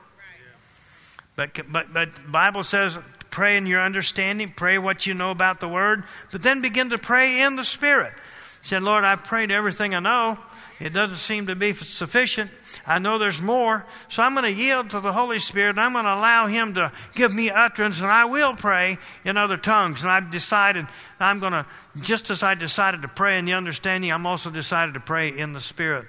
[1.41, 2.97] But, but, but Bible says
[3.31, 6.97] pray in your understanding, pray what you know about the Word, but then begin to
[6.97, 8.13] pray in the Spirit.
[8.61, 10.37] Said, Lord, I've prayed everything I know.
[10.79, 12.51] It doesn't seem to be sufficient.
[12.85, 13.85] I know there's more.
[14.09, 16.73] So I'm going to yield to the Holy Spirit and I'm going to allow Him
[16.75, 20.01] to give me utterance and I will pray in other tongues.
[20.01, 20.87] And I've decided
[21.19, 21.65] I'm going to,
[22.01, 25.53] just as I decided to pray in the understanding, I'm also decided to pray in
[25.53, 26.07] the Spirit.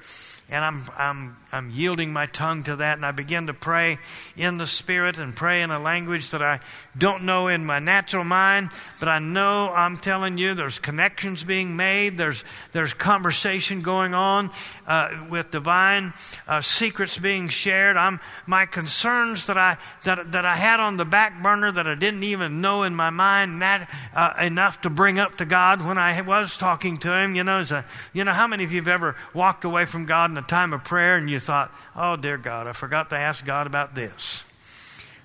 [0.51, 3.99] and I'm, I'm, I'm yielding my tongue to that, and I begin to pray
[4.39, 6.61] in the Spirit and pray in a language that I
[6.97, 11.77] don't know in my natural mind, but I know I'm telling you there's connections being
[11.77, 14.51] made, there's, there's conversation going on
[14.87, 16.15] uh, with divine
[16.49, 17.99] uh, secrets being shared.
[17.99, 21.95] I'm, my concerns that I, that, that I had on the back burner that I
[21.95, 25.99] didn't even know in my mind that uh, enough to bring up to God when
[25.99, 27.35] I was talking to Him.
[27.35, 27.85] You know, a,
[28.15, 30.73] you know, how many of you have ever walked away from God in a time
[30.73, 34.43] of prayer and you thought, oh, dear God, I forgot to ask God about this.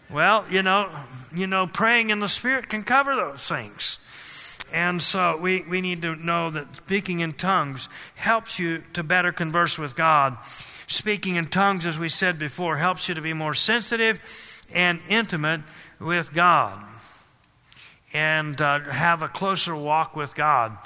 [0.10, 0.89] Well, you know,
[1.34, 3.99] you know, praying in the Spirit can cover those things.
[4.73, 9.32] And so we, we need to know that speaking in tongues helps you to better
[9.32, 10.38] converse with God.
[10.88, 15.62] Speaking in tongues, as we said before, helps you to be more sensitive and intimate
[15.99, 16.84] with God
[18.13, 20.77] and uh, have a closer walk with God.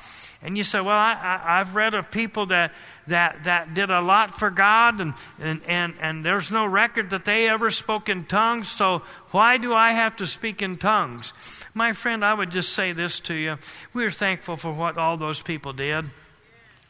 [0.44, 2.72] And you say, well, I, have read of people that,
[3.06, 7.26] that, that did a lot for God, and, and, and, and there's no record that
[7.26, 11.34] they ever spoke in tongues, so why do I have to speak in tongues?
[11.76, 13.60] My friend, I would just say this to you.
[13.94, 16.06] We're thankful for what all those people did,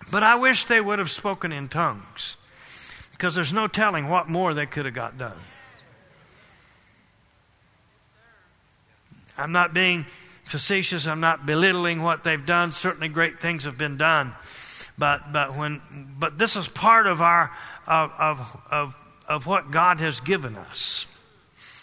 [0.09, 2.37] but I wish they would have spoken in tongues,
[3.11, 5.37] because there's no telling what more they could have got done.
[9.37, 10.05] I'm not being
[10.51, 11.07] facetious.
[11.07, 12.71] I'm not belittling what they've done.
[12.71, 14.33] Certainly, great things have been done.
[14.97, 15.81] But, but, when,
[16.19, 17.51] but this is part of, our,
[17.87, 21.07] of, of, of, of what God has given us.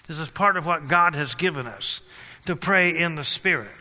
[0.06, 2.00] This is part of what God has given us
[2.46, 3.72] to pray in the Spirit.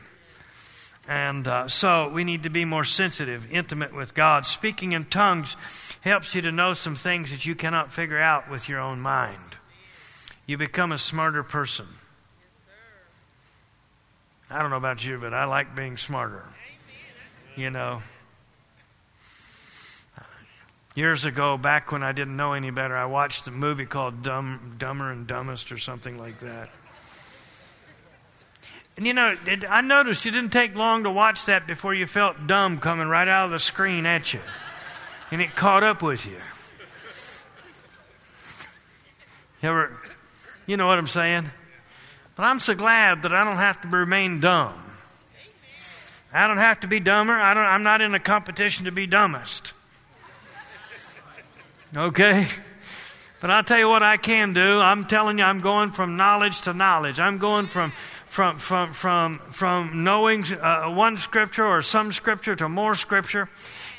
[1.08, 4.46] And uh, so we need to be more sensitive, intimate with God.
[4.46, 5.56] Speaking in tongues
[6.02, 9.56] helps you to know some things that you cannot figure out with your own mind.
[10.46, 11.86] You become a smarter person.
[14.50, 16.44] I don't know about you, but I like being smarter.
[17.56, 18.02] You know.
[20.96, 24.76] Years ago, back when I didn't know any better, I watched a movie called Dumb,
[24.80, 26.70] Dumber and Dumbest or something like that.
[28.98, 32.08] And you know, it, I noticed you didn't take long to watch that before you
[32.08, 34.40] felt dumb coming right out of the screen at you.
[35.30, 36.40] And it caught up with you.
[39.62, 40.00] You ever,
[40.66, 41.52] you know what I'm saying?
[42.38, 44.76] But I'm so glad that I don't have to remain dumb.
[46.32, 47.34] I don't have to be dumber.
[47.34, 49.74] I don't, I'm not in a competition to be dumbest.
[51.96, 52.48] Okay?
[53.40, 54.80] But I'll tell you what I can do.
[54.80, 57.20] I'm telling you, I'm going from knowledge to knowledge.
[57.20, 57.92] I'm going from
[58.26, 63.50] from from from from knowing uh, one scripture or some scripture to more scripture.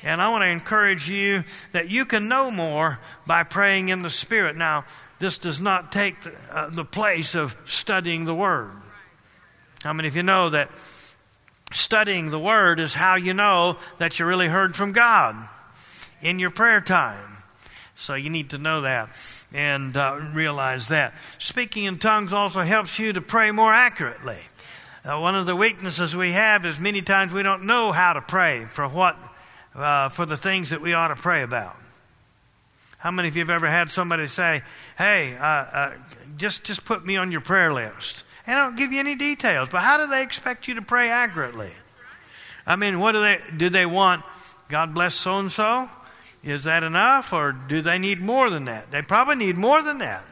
[0.05, 4.11] And I want to encourage you that you can know more by praying in the
[4.11, 4.57] Spirit.
[4.57, 4.85] Now,
[5.19, 8.71] this does not take the, uh, the place of studying the Word.
[9.83, 10.71] How many of you know that
[11.73, 15.37] studying the Word is how you know that you really heard from God
[16.21, 17.37] in your prayer time?
[17.97, 19.17] So you need to know that
[19.53, 21.15] and uh, realize that.
[21.39, 24.39] Speaking in tongues also helps you to pray more accurately.
[25.05, 28.21] Uh, one of the weaknesses we have is many times we don't know how to
[28.21, 29.17] pray for what
[29.75, 31.77] uh, for the things that we ought to pray about.
[32.99, 34.63] How many of you have ever had somebody say,
[34.97, 35.93] "Hey, uh, uh,
[36.37, 38.25] just just put me on your prayer list"?
[38.47, 41.09] And I don't give you any details, but how do they expect you to pray
[41.11, 41.71] accurately?
[42.67, 43.71] I mean, what do they do?
[43.71, 44.25] They want
[44.69, 45.89] God bless so and so.
[46.43, 48.91] Is that enough, or do they need more than that?
[48.91, 50.25] They probably need more than that.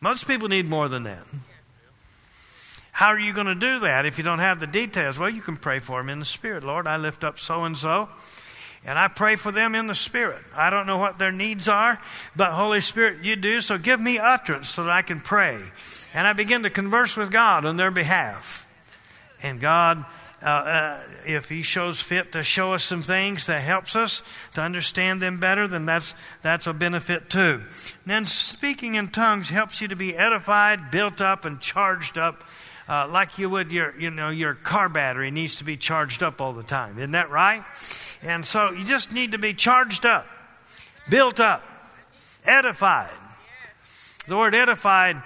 [0.00, 1.24] Most people need more than that.
[2.92, 5.18] How are you going to do that if you don't have the details?
[5.18, 6.64] Well, you can pray for them in the Spirit.
[6.64, 8.08] Lord, I lift up so and so.
[8.86, 10.42] And I pray for them in the Spirit.
[10.54, 11.98] I don't know what their needs are,
[12.36, 13.62] but Holy Spirit, you do.
[13.62, 15.58] So give me utterance so that I can pray.
[16.12, 18.68] And I begin to converse with God on their behalf.
[19.42, 20.04] And God,
[20.42, 24.22] uh, uh, if He shows fit to show us some things that helps us
[24.54, 27.62] to understand them better, then that's, that's a benefit too.
[27.62, 32.44] And then speaking in tongues helps you to be edified, built up, and charged up.
[32.86, 36.42] Uh, like you would your, you know, your car battery needs to be charged up
[36.42, 36.98] all the time.
[36.98, 37.64] Isn't that right?
[38.24, 40.26] And so you just need to be charged up,
[41.10, 41.62] built up,
[42.44, 43.12] edified.
[44.26, 45.22] The word edified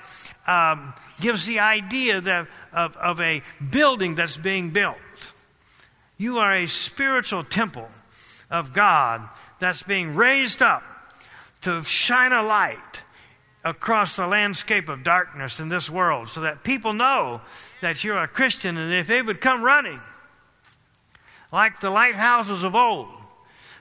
[0.49, 4.96] um, gives the idea that, of, of a building that's being built.
[6.17, 7.88] You are a spiritual temple
[8.51, 9.29] of God
[9.61, 10.83] that's being raised up
[11.61, 13.05] to shine a light
[13.65, 17.40] across the landscape of darkness in this world so that people know
[17.81, 20.01] that you're a Christian and if they would come running
[21.53, 23.09] like the lighthouses of old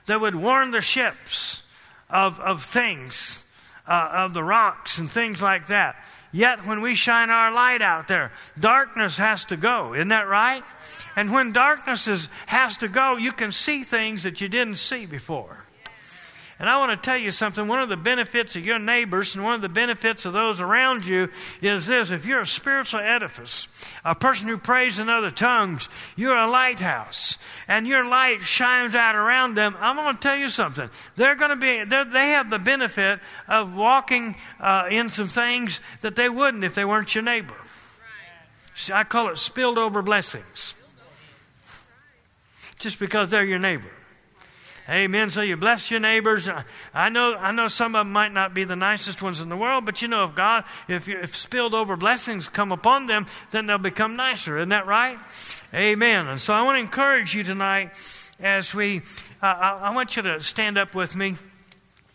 [0.06, 1.62] that would warn the ships
[2.08, 3.44] of, of things,
[3.86, 5.96] uh, of the rocks and things like that.
[6.32, 9.94] Yet when we shine our light out there, darkness has to go.
[9.94, 10.62] Isn't that right?
[11.16, 15.06] And when darkness is, has to go, you can see things that you didn't see
[15.06, 15.67] before.
[16.60, 17.68] And I want to tell you something.
[17.68, 21.06] One of the benefits of your neighbors and one of the benefits of those around
[21.06, 21.28] you
[21.62, 22.10] is this.
[22.10, 23.68] If you're a spiritual edifice,
[24.04, 27.38] a person who prays in other tongues, you're a lighthouse,
[27.68, 29.76] and your light shines out around them.
[29.78, 30.90] I'm going to tell you something.
[31.14, 36.16] They're going to be, they have the benefit of walking uh, in some things that
[36.16, 37.54] they wouldn't if they weren't your neighbor.
[38.92, 40.74] I call it spilled over blessings.
[42.80, 43.90] Just because they're your neighbor.
[44.88, 45.28] Amen.
[45.28, 46.48] So you bless your neighbors.
[46.94, 49.56] I know, I know some of them might not be the nicest ones in the
[49.56, 53.66] world, but you know, if God, if, if spilled over blessings come upon them, then
[53.66, 54.56] they'll become nicer.
[54.56, 55.18] Isn't that right?
[55.74, 56.26] Amen.
[56.26, 57.90] And so I want to encourage you tonight
[58.40, 59.02] as we,
[59.42, 61.34] uh, I, I want you to stand up with me.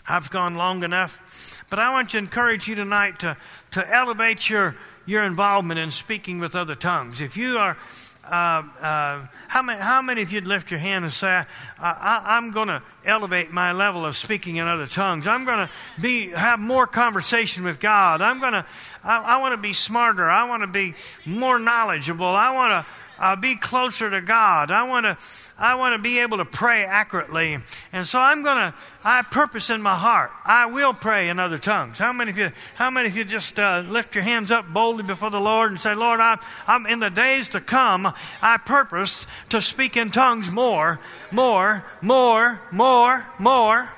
[0.08, 3.38] I've gone long enough, but I want to encourage you tonight to,
[3.72, 7.22] to elevate your, your involvement in speaking with other tongues.
[7.22, 7.78] If you are,
[8.26, 11.44] uh, uh, how, many, how many of you'd lift your hand and say,
[11.78, 15.28] I, am going to elevate my level of speaking in other tongues.
[15.28, 15.70] I'm going to
[16.02, 18.22] be have more conversation with God.
[18.22, 18.66] I'm going to
[19.04, 20.30] I, I want to be smarter.
[20.30, 20.96] I want to be
[21.26, 22.26] more knowledgeable.
[22.26, 24.72] I want to uh, be closer to God.
[24.72, 25.18] I want to
[25.58, 27.58] I want to be able to pray accurately.
[27.92, 31.60] And so I'm going to, I purpose in my heart, I will pray in other
[31.60, 32.00] tongues.
[32.00, 35.04] How many of you, how many of you just uh, lift your hands up boldly
[35.04, 38.12] before the Lord and say, Lord, I, I'm in the days to come,
[38.42, 41.00] I purpose to speak in tongues more,
[41.32, 43.90] more, more, more, more.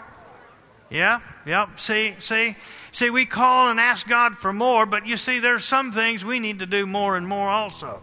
[0.89, 1.79] Yeah, yep.
[1.79, 2.55] See, see,
[2.91, 6.39] see, we call and ask God for more, but you see, there's some things we
[6.39, 8.01] need to do more and more also.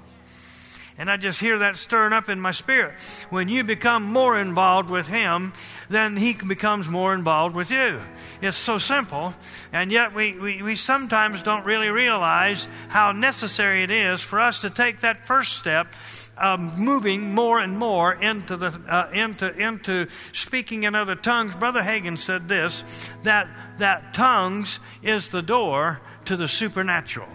[1.03, 3.01] And I just hear that stirring up in my spirit.
[3.29, 5.53] When you become more involved with Him,
[5.89, 8.01] then He becomes more involved with you.
[8.41, 9.35] It's so simple.
[9.73, 14.61] And yet we, we, we sometimes don't really realize how necessary it is for us
[14.61, 15.93] to take that first step
[16.37, 21.57] of moving more and more into the uh, into into speaking in other tongues.
[21.57, 22.85] Brother Hagin said this
[23.25, 23.49] that
[23.79, 27.29] that tongues is the door to the supernatural.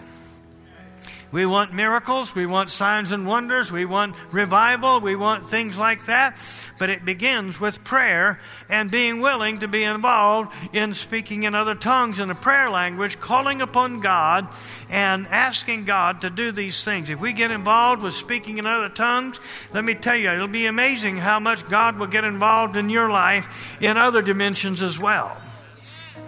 [1.30, 2.34] We want miracles.
[2.34, 3.70] We want signs and wonders.
[3.70, 5.00] We want revival.
[5.00, 6.38] We want things like that.
[6.78, 11.74] But it begins with prayer and being willing to be involved in speaking in other
[11.74, 14.48] tongues in a prayer language, calling upon God
[14.88, 17.10] and asking God to do these things.
[17.10, 19.38] If we get involved with speaking in other tongues,
[19.74, 23.10] let me tell you, it'll be amazing how much God will get involved in your
[23.10, 25.36] life in other dimensions as well.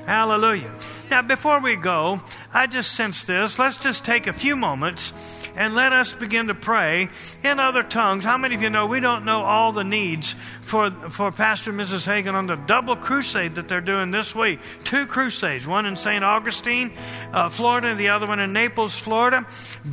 [0.05, 0.73] Hallelujah.
[1.11, 2.21] Now, before we go,
[2.55, 3.59] I just sense this.
[3.59, 5.13] Let's just take a few moments
[5.57, 7.09] and let us begin to pray
[7.43, 8.25] in other tongues.
[8.25, 11.81] How many of you know we don't know all the needs for, for Pastor and
[11.81, 12.07] Mrs.
[12.07, 14.61] Hagin on the double crusade that they're doing this week?
[14.85, 16.23] Two crusades, one in St.
[16.23, 16.93] Augustine,
[17.33, 19.45] uh, Florida, and the other one in Naples, Florida.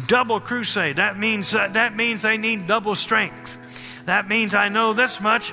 [0.05, 0.97] Double crusade.
[0.97, 3.57] That means, uh, that means they need double strength.
[4.05, 5.51] That means I know this much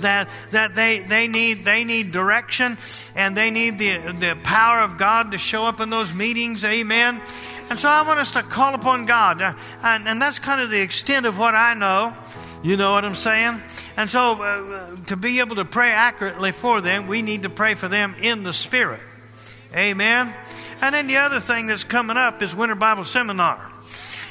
[0.00, 2.76] that that they they need they need direction
[3.14, 6.64] and they need the the power of God to show up in those meetings.
[6.64, 7.20] Amen.
[7.70, 9.40] And so I want us to call upon God.
[9.40, 12.14] Uh, and, and that's kind of the extent of what I know.
[12.62, 13.60] You know what I'm saying?
[13.96, 17.74] And so uh, to be able to pray accurately for them we need to pray
[17.74, 19.00] for them in the spirit.
[19.74, 20.32] Amen.
[20.80, 23.71] And then the other thing that's coming up is winter Bible seminar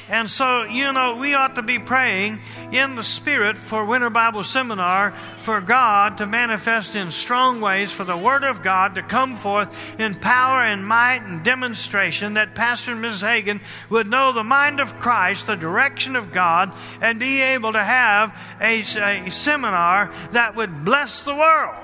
[0.08, 2.40] and so, you know, we ought to be praying
[2.72, 8.04] in the Spirit for Winter Bible Seminar for God to manifest in strong ways, for
[8.04, 12.92] the Word of God to come forth in power and might and demonstration, that Pastor
[12.92, 13.22] and Mrs.
[13.22, 17.82] Hagin would know the mind of Christ, the direction of God, and be able to
[17.82, 21.81] have a, a seminar that would bless the world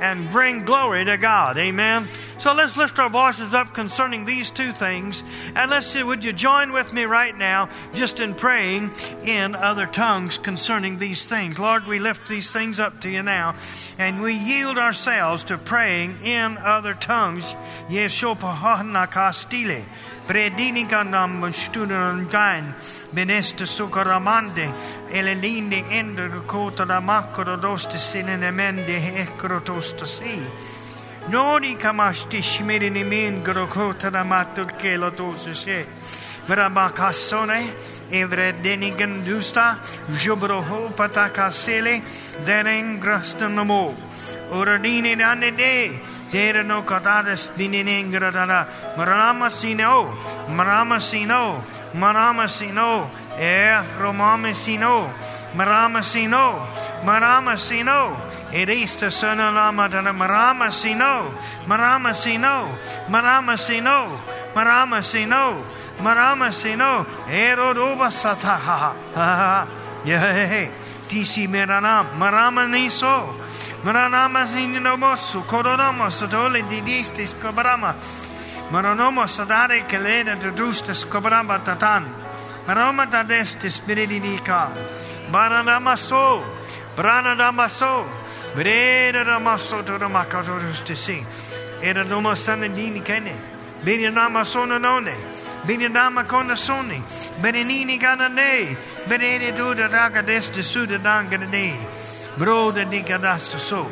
[0.00, 1.56] and bring glory to God.
[1.58, 2.08] Amen.
[2.38, 5.22] So let's lift our voices up concerning these two things.
[5.54, 8.90] And let's see, would you join with me right now just in praying
[9.24, 11.58] in other tongues concerning these things?
[11.58, 13.54] Lord, we lift these things up to you now
[13.98, 17.54] and we yield ourselves to praying in other tongues.
[17.88, 19.86] Yeshua Predinicandam
[20.26, 22.74] Predikanam studunangain
[23.12, 24.72] meneste sukaramande
[25.10, 30.40] elelindi ender kotara makorodosti sinene mende ekrotostosi.
[31.28, 35.86] Noni kamasti shmirini mingro kotara bakasone,
[36.48, 37.60] Vrabakassone
[38.10, 39.76] evredenigen dusta
[40.18, 42.02] jobroho fatakasele
[42.46, 43.94] derengrastanamo.
[44.50, 46.13] Uradini danede.
[46.30, 48.66] Terno katadas dininingradana.
[48.96, 50.14] Maramasino,
[50.48, 51.62] maramasino,
[51.94, 55.10] maramasino, eh, romamasino,
[55.54, 56.68] maramasino,
[57.04, 58.16] maramasino.
[58.52, 61.34] Erista sana lama dana maramasino,
[61.66, 62.68] maramasino,
[63.08, 64.08] maramasino,
[64.54, 65.62] maramasino,
[66.00, 69.66] maramasino, erodoba sataha.
[70.04, 70.83] Yeah.
[71.06, 73.34] ti si Meranam, Maramani so,
[73.82, 77.94] Maranama sinomosu, Koronomosu, dole di disti scobrama,
[78.70, 82.12] Maronomosu dare che lede tu duste scobrama tatan,
[82.66, 84.70] Maroma da desti spiriti di ca,
[85.30, 86.42] Maranama so,
[86.94, 88.04] Branadama so,
[88.54, 91.24] Bredadama so, Toromaka toruste si,
[91.80, 93.34] Era domasana dini kene,
[93.82, 95.14] Mirinama sono none,
[95.66, 97.02] Bini nama kona soni.
[97.42, 98.76] Bini nini gana ne.
[99.08, 101.76] Bini du da raga deste su da danga ne.
[102.36, 103.86] Broda di gadasta so.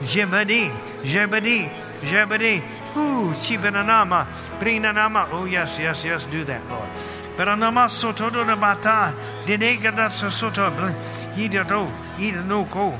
[0.00, 0.70] Jebadi,
[1.02, 1.68] Jebadi,
[2.04, 2.62] Jebadi.
[2.96, 4.26] Ooh, Chivananama,
[4.60, 5.28] Brinanama.
[5.32, 6.88] Oh, yes, yes, yes, do that, Lord.
[7.36, 9.14] Peranama soto da bata,
[9.44, 10.70] Denegada soto,
[11.34, 12.94] Yidado, Yidanoko,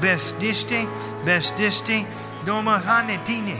[0.00, 0.86] Best diste,
[1.24, 2.06] best diste,
[2.44, 3.56] Doma hanetine,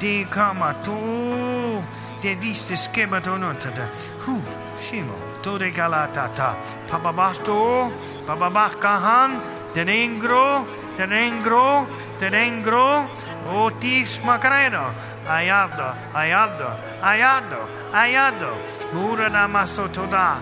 [0.00, 1.82] De kama to,
[2.22, 3.88] De diste skebatonotada.
[4.26, 4.40] Hu,
[4.80, 6.56] Shimo, Tore galatata,
[6.88, 7.92] Pababasto,
[8.26, 9.40] Bababakahan,
[9.74, 10.64] Denengro,
[10.96, 11.86] Denengro,
[12.18, 13.06] Denengro,
[13.52, 14.90] Otis Macareno,
[15.28, 16.70] Ayado, Ayado,
[17.02, 18.56] Ayado, Ayado,
[18.92, 20.38] Mura namaso toda,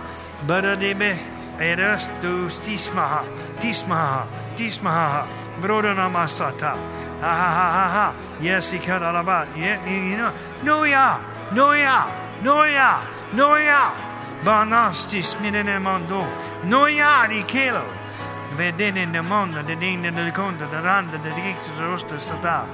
[0.46, 1.16] Baradebe,
[1.58, 3.24] Eres tu Tismaha,
[3.60, 4.26] Tismaha,
[4.56, 5.26] Tismaha,
[5.60, 6.76] Broda namasata.
[7.22, 8.14] Ha ha ha ha ha.
[8.40, 9.56] Yes, he all about.
[9.56, 10.32] You know.
[10.64, 12.10] No ya, no ya,
[12.42, 13.00] no ya,
[13.32, 13.92] no ya.
[14.42, 16.26] Banastis minene mondo.
[16.64, 17.84] No ya di kilo.
[18.56, 22.66] Vedene nel mondo, de dine del conto, de randa, de dicta, de rosta sata.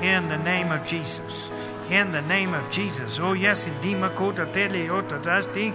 [0.00, 1.50] In the name of Jesus.
[1.90, 3.18] In the name of Jesus.
[3.18, 5.74] Oh yes, in dima kota tele ota dasti.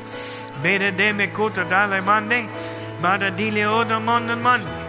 [0.62, 2.48] Bede deme kota dale mande.
[3.02, 4.86] Bada dile oda monde mande.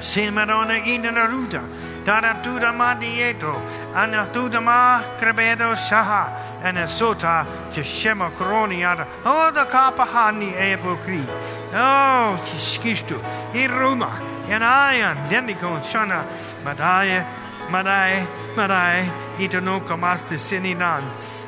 [0.00, 1.62] Silmarona in la ruta.
[2.04, 3.62] Taratuda ma dieto.
[3.94, 6.62] Anatuda ma crebedo shaha.
[6.62, 9.06] And sota to shema croniata.
[9.24, 11.24] Oh, the kapahani epokri.
[11.72, 13.18] Oh, skistu.
[13.54, 14.20] Iruma.
[14.50, 15.16] En ayan.
[15.30, 16.26] Dendikon shana.
[16.62, 17.26] Madaya.
[17.70, 18.26] Madai.
[18.54, 19.10] Madai.
[19.38, 21.02] Ito no kamaste sininan.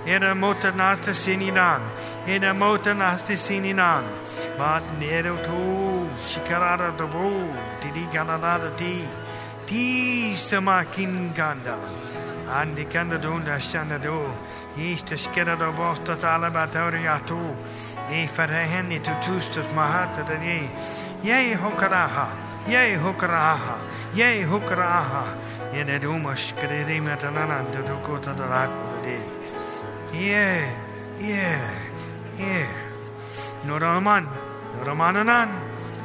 [0.07, 1.83] Era mota nasta sininan.
[2.27, 4.05] Era mota nasta sininan.
[4.57, 6.09] Mat nero to.
[6.17, 7.45] Shikarada bo.
[7.83, 9.05] Didi kanada ti.
[9.67, 11.77] Ti stama kinganda.
[12.49, 14.25] Andi kanda dunda standa do.
[14.79, 17.57] Ista skera do bosta tala batoriato.
[18.09, 20.71] E faraheni to tustas mahata da ye.
[21.25, 22.29] Yea hokaraha.
[22.69, 23.77] Yea hokaraha.
[24.15, 25.25] Yea hokaraha.
[25.75, 29.19] Yene dumas kredi metalananda do kota da rakko de.
[30.17, 30.71] Yeah.
[31.19, 31.75] Yeah.
[32.39, 32.69] Yeah.
[33.67, 34.29] Noraman.
[34.79, 35.49] Noramanan.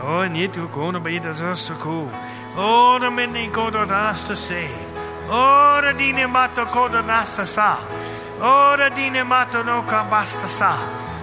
[0.01, 2.09] Oh, nitu kona bita zasaku.
[2.58, 4.68] Ora meni kodo nasta se.
[5.30, 7.78] Ora dine mato kodo nasta sa.
[8.41, 10.76] Ora dine mato no ka basta sa.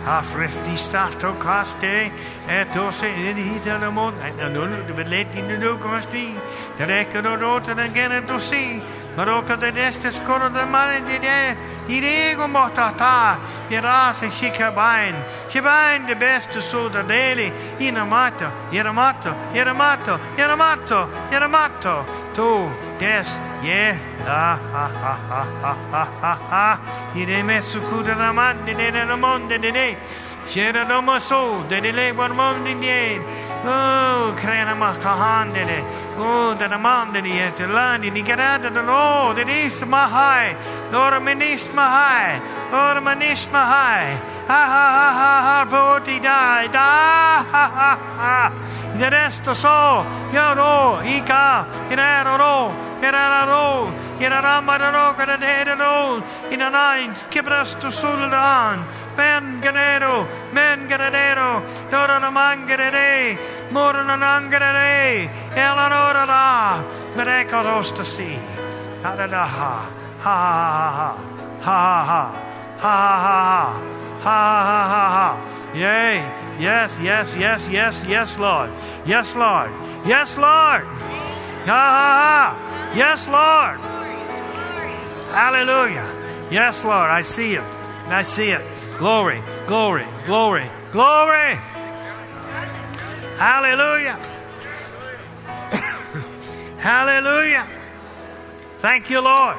[0.07, 2.11] Afresti stato caste
[2.49, 6.35] et ose edita na mon eh, en non de beletti de do costi.
[6.79, 8.81] De recco do rota de gene to si.
[9.19, 11.57] Maroka de deste scoro de mane de de.
[11.89, 13.37] Irego motata.
[13.69, 15.17] Irase shikabain.
[15.51, 17.53] Shibain de beste so da dele.
[17.81, 18.49] Inamato.
[18.71, 19.35] Iramato.
[19.53, 20.21] Iramato.
[20.37, 21.09] Iramato.
[21.33, 22.07] Iramato.
[22.33, 23.48] Tu des.
[23.63, 23.99] Yeah.
[24.31, 26.81] Ah, ha, ha, ha, ha, ha, ha, ha.
[27.17, 29.97] Ire messo kuda na man de de na monde de de.
[30.45, 33.21] Shera no maso de de le war monde de.
[33.65, 35.83] Oh, crena ma kahandele.
[36.19, 40.55] Oh, da na monde di et landi ni garada de lo de dis ma hai.
[40.93, 42.41] Lora menis ma hai.
[42.71, 44.21] Lora menis ma hai.
[44.47, 48.53] Ha ha ha ha ha poti dai da ha ha ha.
[48.97, 56.63] De resto so, io ro, ica, irero ro, irera ro, irera marero, cadere ro, in
[56.63, 58.85] a nine, kibrasto suldan,
[59.15, 63.39] ben ganero, men ganero, dora na mangere,
[63.71, 66.83] mora na nangere, elanora la,
[67.15, 68.37] mereco rostasi,
[69.03, 69.87] harada ha,
[70.25, 71.23] ha ha
[71.63, 72.49] ha, ha.
[72.81, 73.89] Ha ha, ha ha.
[74.21, 76.19] Ha, ha ha ha ha, yay.
[76.59, 78.71] Yes, yes, yes, yes, yes, Lord.
[79.07, 79.71] Yes, Lord.
[80.05, 80.85] Yes, Lord.
[81.67, 82.93] Ha ha ha.
[82.97, 83.79] Yes, Lord.
[85.31, 86.09] Hallelujah.
[86.51, 87.11] Yes, Lord.
[87.11, 87.65] I see it.
[88.09, 88.65] I see it.
[88.99, 91.55] Glory, glory, glory, glory.
[93.39, 94.19] Hallelujah.
[96.79, 97.67] Hallelujah.
[98.79, 99.57] Thank you, Lord.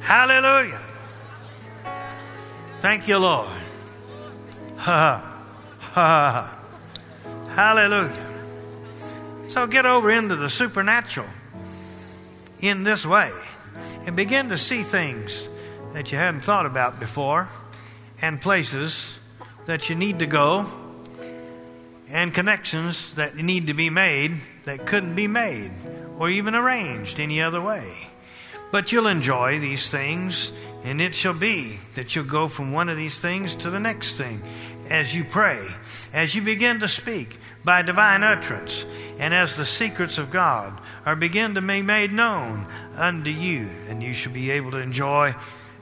[0.00, 0.80] Hallelujah.
[2.80, 3.65] Thank you, Lord.
[4.86, 5.20] Ha
[5.80, 6.58] ha ha.
[7.48, 8.34] Hallelujah.
[9.48, 11.26] So get over into the supernatural
[12.60, 13.32] in this way
[14.06, 15.50] and begin to see things
[15.92, 17.48] that you hadn't thought about before
[18.22, 19.12] and places
[19.64, 20.66] that you need to go
[22.08, 25.72] and connections that need to be made that couldn't be made
[26.16, 27.92] or even arranged any other way.
[28.72, 30.50] But you'll enjoy these things,
[30.82, 34.14] and it shall be that you'll go from one of these things to the next
[34.14, 34.42] thing
[34.90, 35.66] as you pray,
[36.12, 38.86] as you begin to speak by divine utterance,
[39.18, 44.02] and as the secrets of God are begin to be made known unto you, and
[44.02, 45.34] you shall be able to enjoy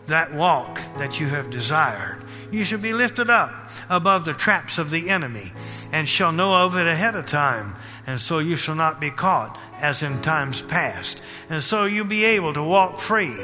[0.07, 2.22] that walk that you have desired.
[2.50, 5.52] You shall be lifted up above the traps of the enemy,
[5.92, 7.74] and shall know of it ahead of time,
[8.07, 11.20] and so you shall not be caught as in times past.
[11.48, 13.34] And so you'll be able to walk free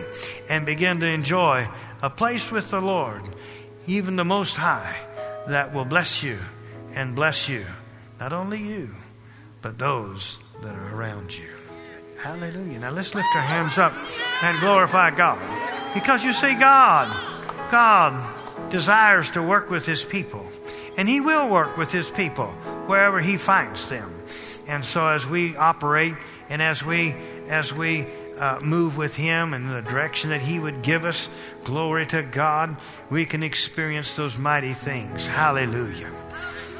[0.48, 1.68] and begin to enjoy
[2.02, 3.22] a place with the Lord,
[3.86, 5.06] even the Most High,
[5.50, 6.38] that will bless you
[6.94, 7.64] and bless you.
[8.18, 8.90] Not only you,
[9.62, 11.50] but those that are around you.
[12.18, 12.80] Hallelujah.
[12.80, 13.94] Now let's lift our hands up
[14.42, 15.38] and glorify God.
[15.94, 17.08] Because you see, God,
[17.70, 20.46] God desires to work with His people.
[20.98, 22.48] And He will work with His people
[22.86, 24.12] wherever He finds them.
[24.68, 26.14] And so as we operate
[26.48, 27.14] and as we
[27.48, 28.06] as we
[28.40, 31.28] uh, move with Him in the direction that He would give us,
[31.64, 32.76] glory to God,
[33.10, 35.26] we can experience those mighty things.
[35.26, 36.10] Hallelujah.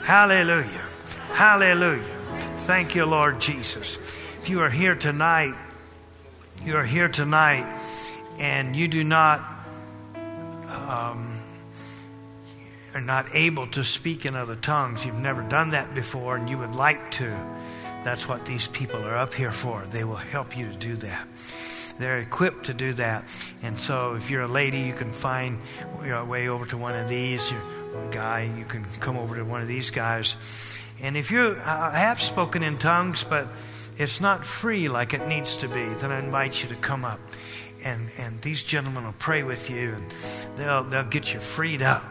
[0.03, 0.87] Hallelujah.
[1.33, 2.19] Hallelujah.
[2.61, 3.99] Thank you, Lord Jesus.
[4.39, 5.55] If you are here tonight,
[6.65, 7.67] you are here tonight
[8.39, 9.41] and you do not
[10.67, 11.41] um,
[12.95, 16.59] are not able to speak in other tongues, you've never done that before, and you
[16.59, 17.31] would like to,
[18.05, 19.85] that's what these people are up here for.
[19.87, 21.27] They will help you to do that.
[21.99, 23.25] They're equipped to do that.
[23.63, 25.59] And so, if you're a lady, you can find
[26.03, 27.53] your way over to one of these.
[27.53, 30.37] You're a guy, you can come over to one of these guys.
[31.03, 33.49] And if you have spoken in tongues, but
[33.97, 37.21] it's not free like it needs to be, then I invite you to come up.
[37.85, 40.11] And, and these gentlemen will pray with you, and
[40.57, 42.03] they'll, they'll get you freed up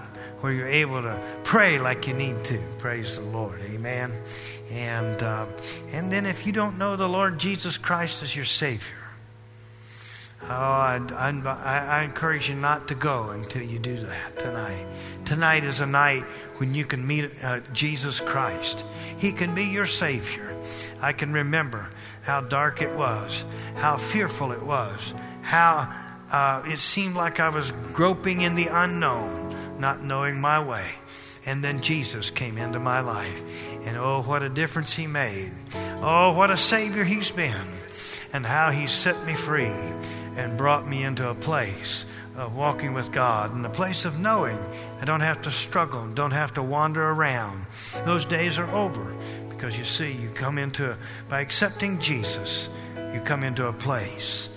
[0.41, 2.59] where you're able to pray like you need to.
[2.77, 3.59] Praise the Lord.
[3.61, 4.11] Amen.
[4.71, 5.45] And, uh,
[5.91, 8.99] and then if you don't know the Lord Jesus Christ as your Savior,
[10.41, 14.85] Oh, I, I, I, encourage you not to go until you do that tonight.
[15.25, 16.23] Tonight is a night
[16.57, 18.85] when you can meet uh, Jesus Christ.
[19.17, 20.57] He can be your Savior.
[21.01, 21.89] I can remember
[22.21, 23.43] how dark it was,
[23.75, 25.93] how fearful it was, how
[26.31, 30.89] uh, it seemed like I was groping in the unknown, not knowing my way.
[31.45, 33.43] And then Jesus came into my life.
[33.85, 35.51] And oh, what a difference He made.
[36.01, 37.65] Oh, what a Savior He's been.
[38.33, 39.73] And how He set me free
[40.35, 44.57] and brought me into a place of walking with God and a place of knowing
[45.01, 47.65] I don't have to struggle, don't have to wander around.
[48.05, 49.13] Those days are over
[49.49, 50.95] because you see, you come into,
[51.27, 52.69] by accepting Jesus,
[53.13, 54.47] you come into a place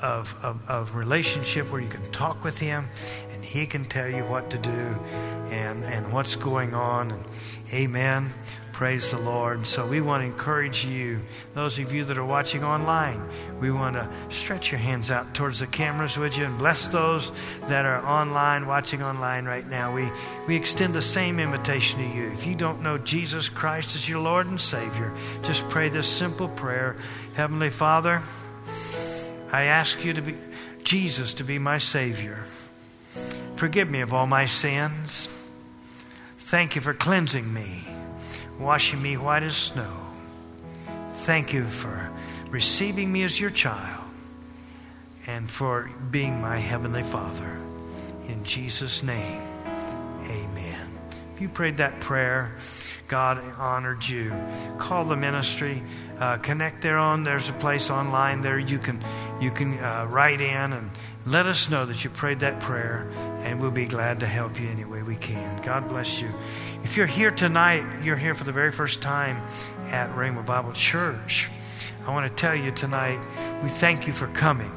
[0.00, 2.88] of, of, of relationship where you can talk with Him
[3.46, 4.70] He can tell you what to do
[5.50, 7.12] and, and what's going on.
[7.12, 7.24] And,
[7.72, 8.30] amen.
[8.76, 9.66] Praise the Lord.
[9.66, 11.20] So we want to encourage you,
[11.54, 13.26] those of you that are watching online,
[13.58, 17.32] we want to stretch your hands out towards the cameras with you and bless those
[17.68, 19.94] that are online, watching online right now.
[19.94, 20.10] We,
[20.46, 22.30] we extend the same invitation to you.
[22.32, 25.10] If you don't know Jesus Christ as your Lord and Savior,
[25.42, 26.96] just pray this simple prayer
[27.32, 28.20] Heavenly Father,
[29.52, 30.34] I ask you to be,
[30.84, 32.44] Jesus to be my Savior.
[33.56, 35.28] Forgive me of all my sins.
[36.38, 37.86] Thank you for cleansing me
[38.58, 39.92] washing me white as snow.
[41.24, 42.10] Thank you for
[42.50, 44.04] receiving me as your child
[45.26, 47.58] and for being my heavenly Father.
[48.28, 49.42] In Jesus' name,
[50.24, 50.90] amen.
[51.34, 52.54] If you prayed that prayer,
[53.08, 54.32] God honored you.
[54.78, 55.82] Call the ministry.
[56.18, 57.24] Uh, connect there on.
[57.24, 59.02] There's a place online there you can
[59.40, 60.90] you can uh, write in and
[61.26, 63.08] let us know that you prayed that prayer,
[63.46, 65.62] and we'll be glad to help you any way we can.
[65.62, 66.28] God bless you.
[66.82, 69.36] If you're here tonight, you're here for the very first time
[69.92, 71.48] at Rhema Bible Church.
[72.04, 73.20] I want to tell you tonight,
[73.62, 74.70] we thank you for coming.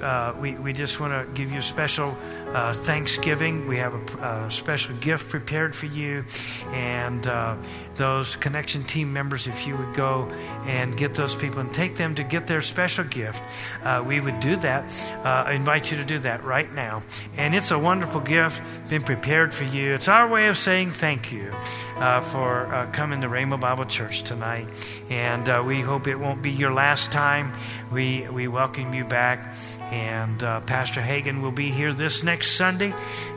[0.00, 2.16] Uh, we, we just want to give you a special
[2.48, 3.68] uh, Thanksgiving.
[3.68, 6.24] We have a, a, special gift prepared for you.
[6.70, 7.56] And uh,
[8.02, 10.28] those connection team members, if you would go
[10.66, 13.40] and get those people and take them to get their special gift,
[13.84, 14.82] uh, we would do that.
[15.24, 17.04] Uh, I invite you to do that right now.
[17.36, 19.94] And it's a wonderful gift, been prepared for you.
[19.94, 21.52] It's our way of saying thank you
[21.98, 24.66] uh, for coming to Rhema Bible Church tonight.
[25.08, 27.52] And we hope it won't be your last time.
[27.92, 29.54] We, we welcome you back.
[29.92, 32.92] And uh, Pastor Hagin will be here this next Sunday.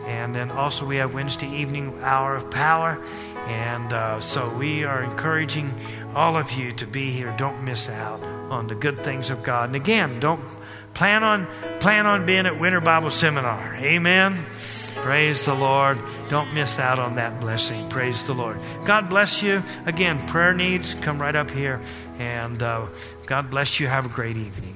[0.07, 2.99] And then also we have Wednesday evening hour of power.
[3.45, 5.71] And uh, so we are encouraging
[6.15, 7.33] all of you to be here.
[7.37, 9.69] Don't miss out on the good things of God.
[9.69, 10.41] And again, don't
[10.93, 11.47] plan on
[11.79, 13.75] plan on being at Winter Bible Seminar.
[13.75, 14.33] Amen.
[14.95, 15.99] Praise the Lord.
[16.29, 17.87] Don't miss out on that blessing.
[17.89, 18.57] Praise the Lord.
[18.85, 19.61] God bless you.
[19.85, 21.81] Again, prayer needs, come right up here.
[22.17, 22.87] And uh,
[23.27, 23.87] God bless you.
[23.87, 24.75] Have a great evening.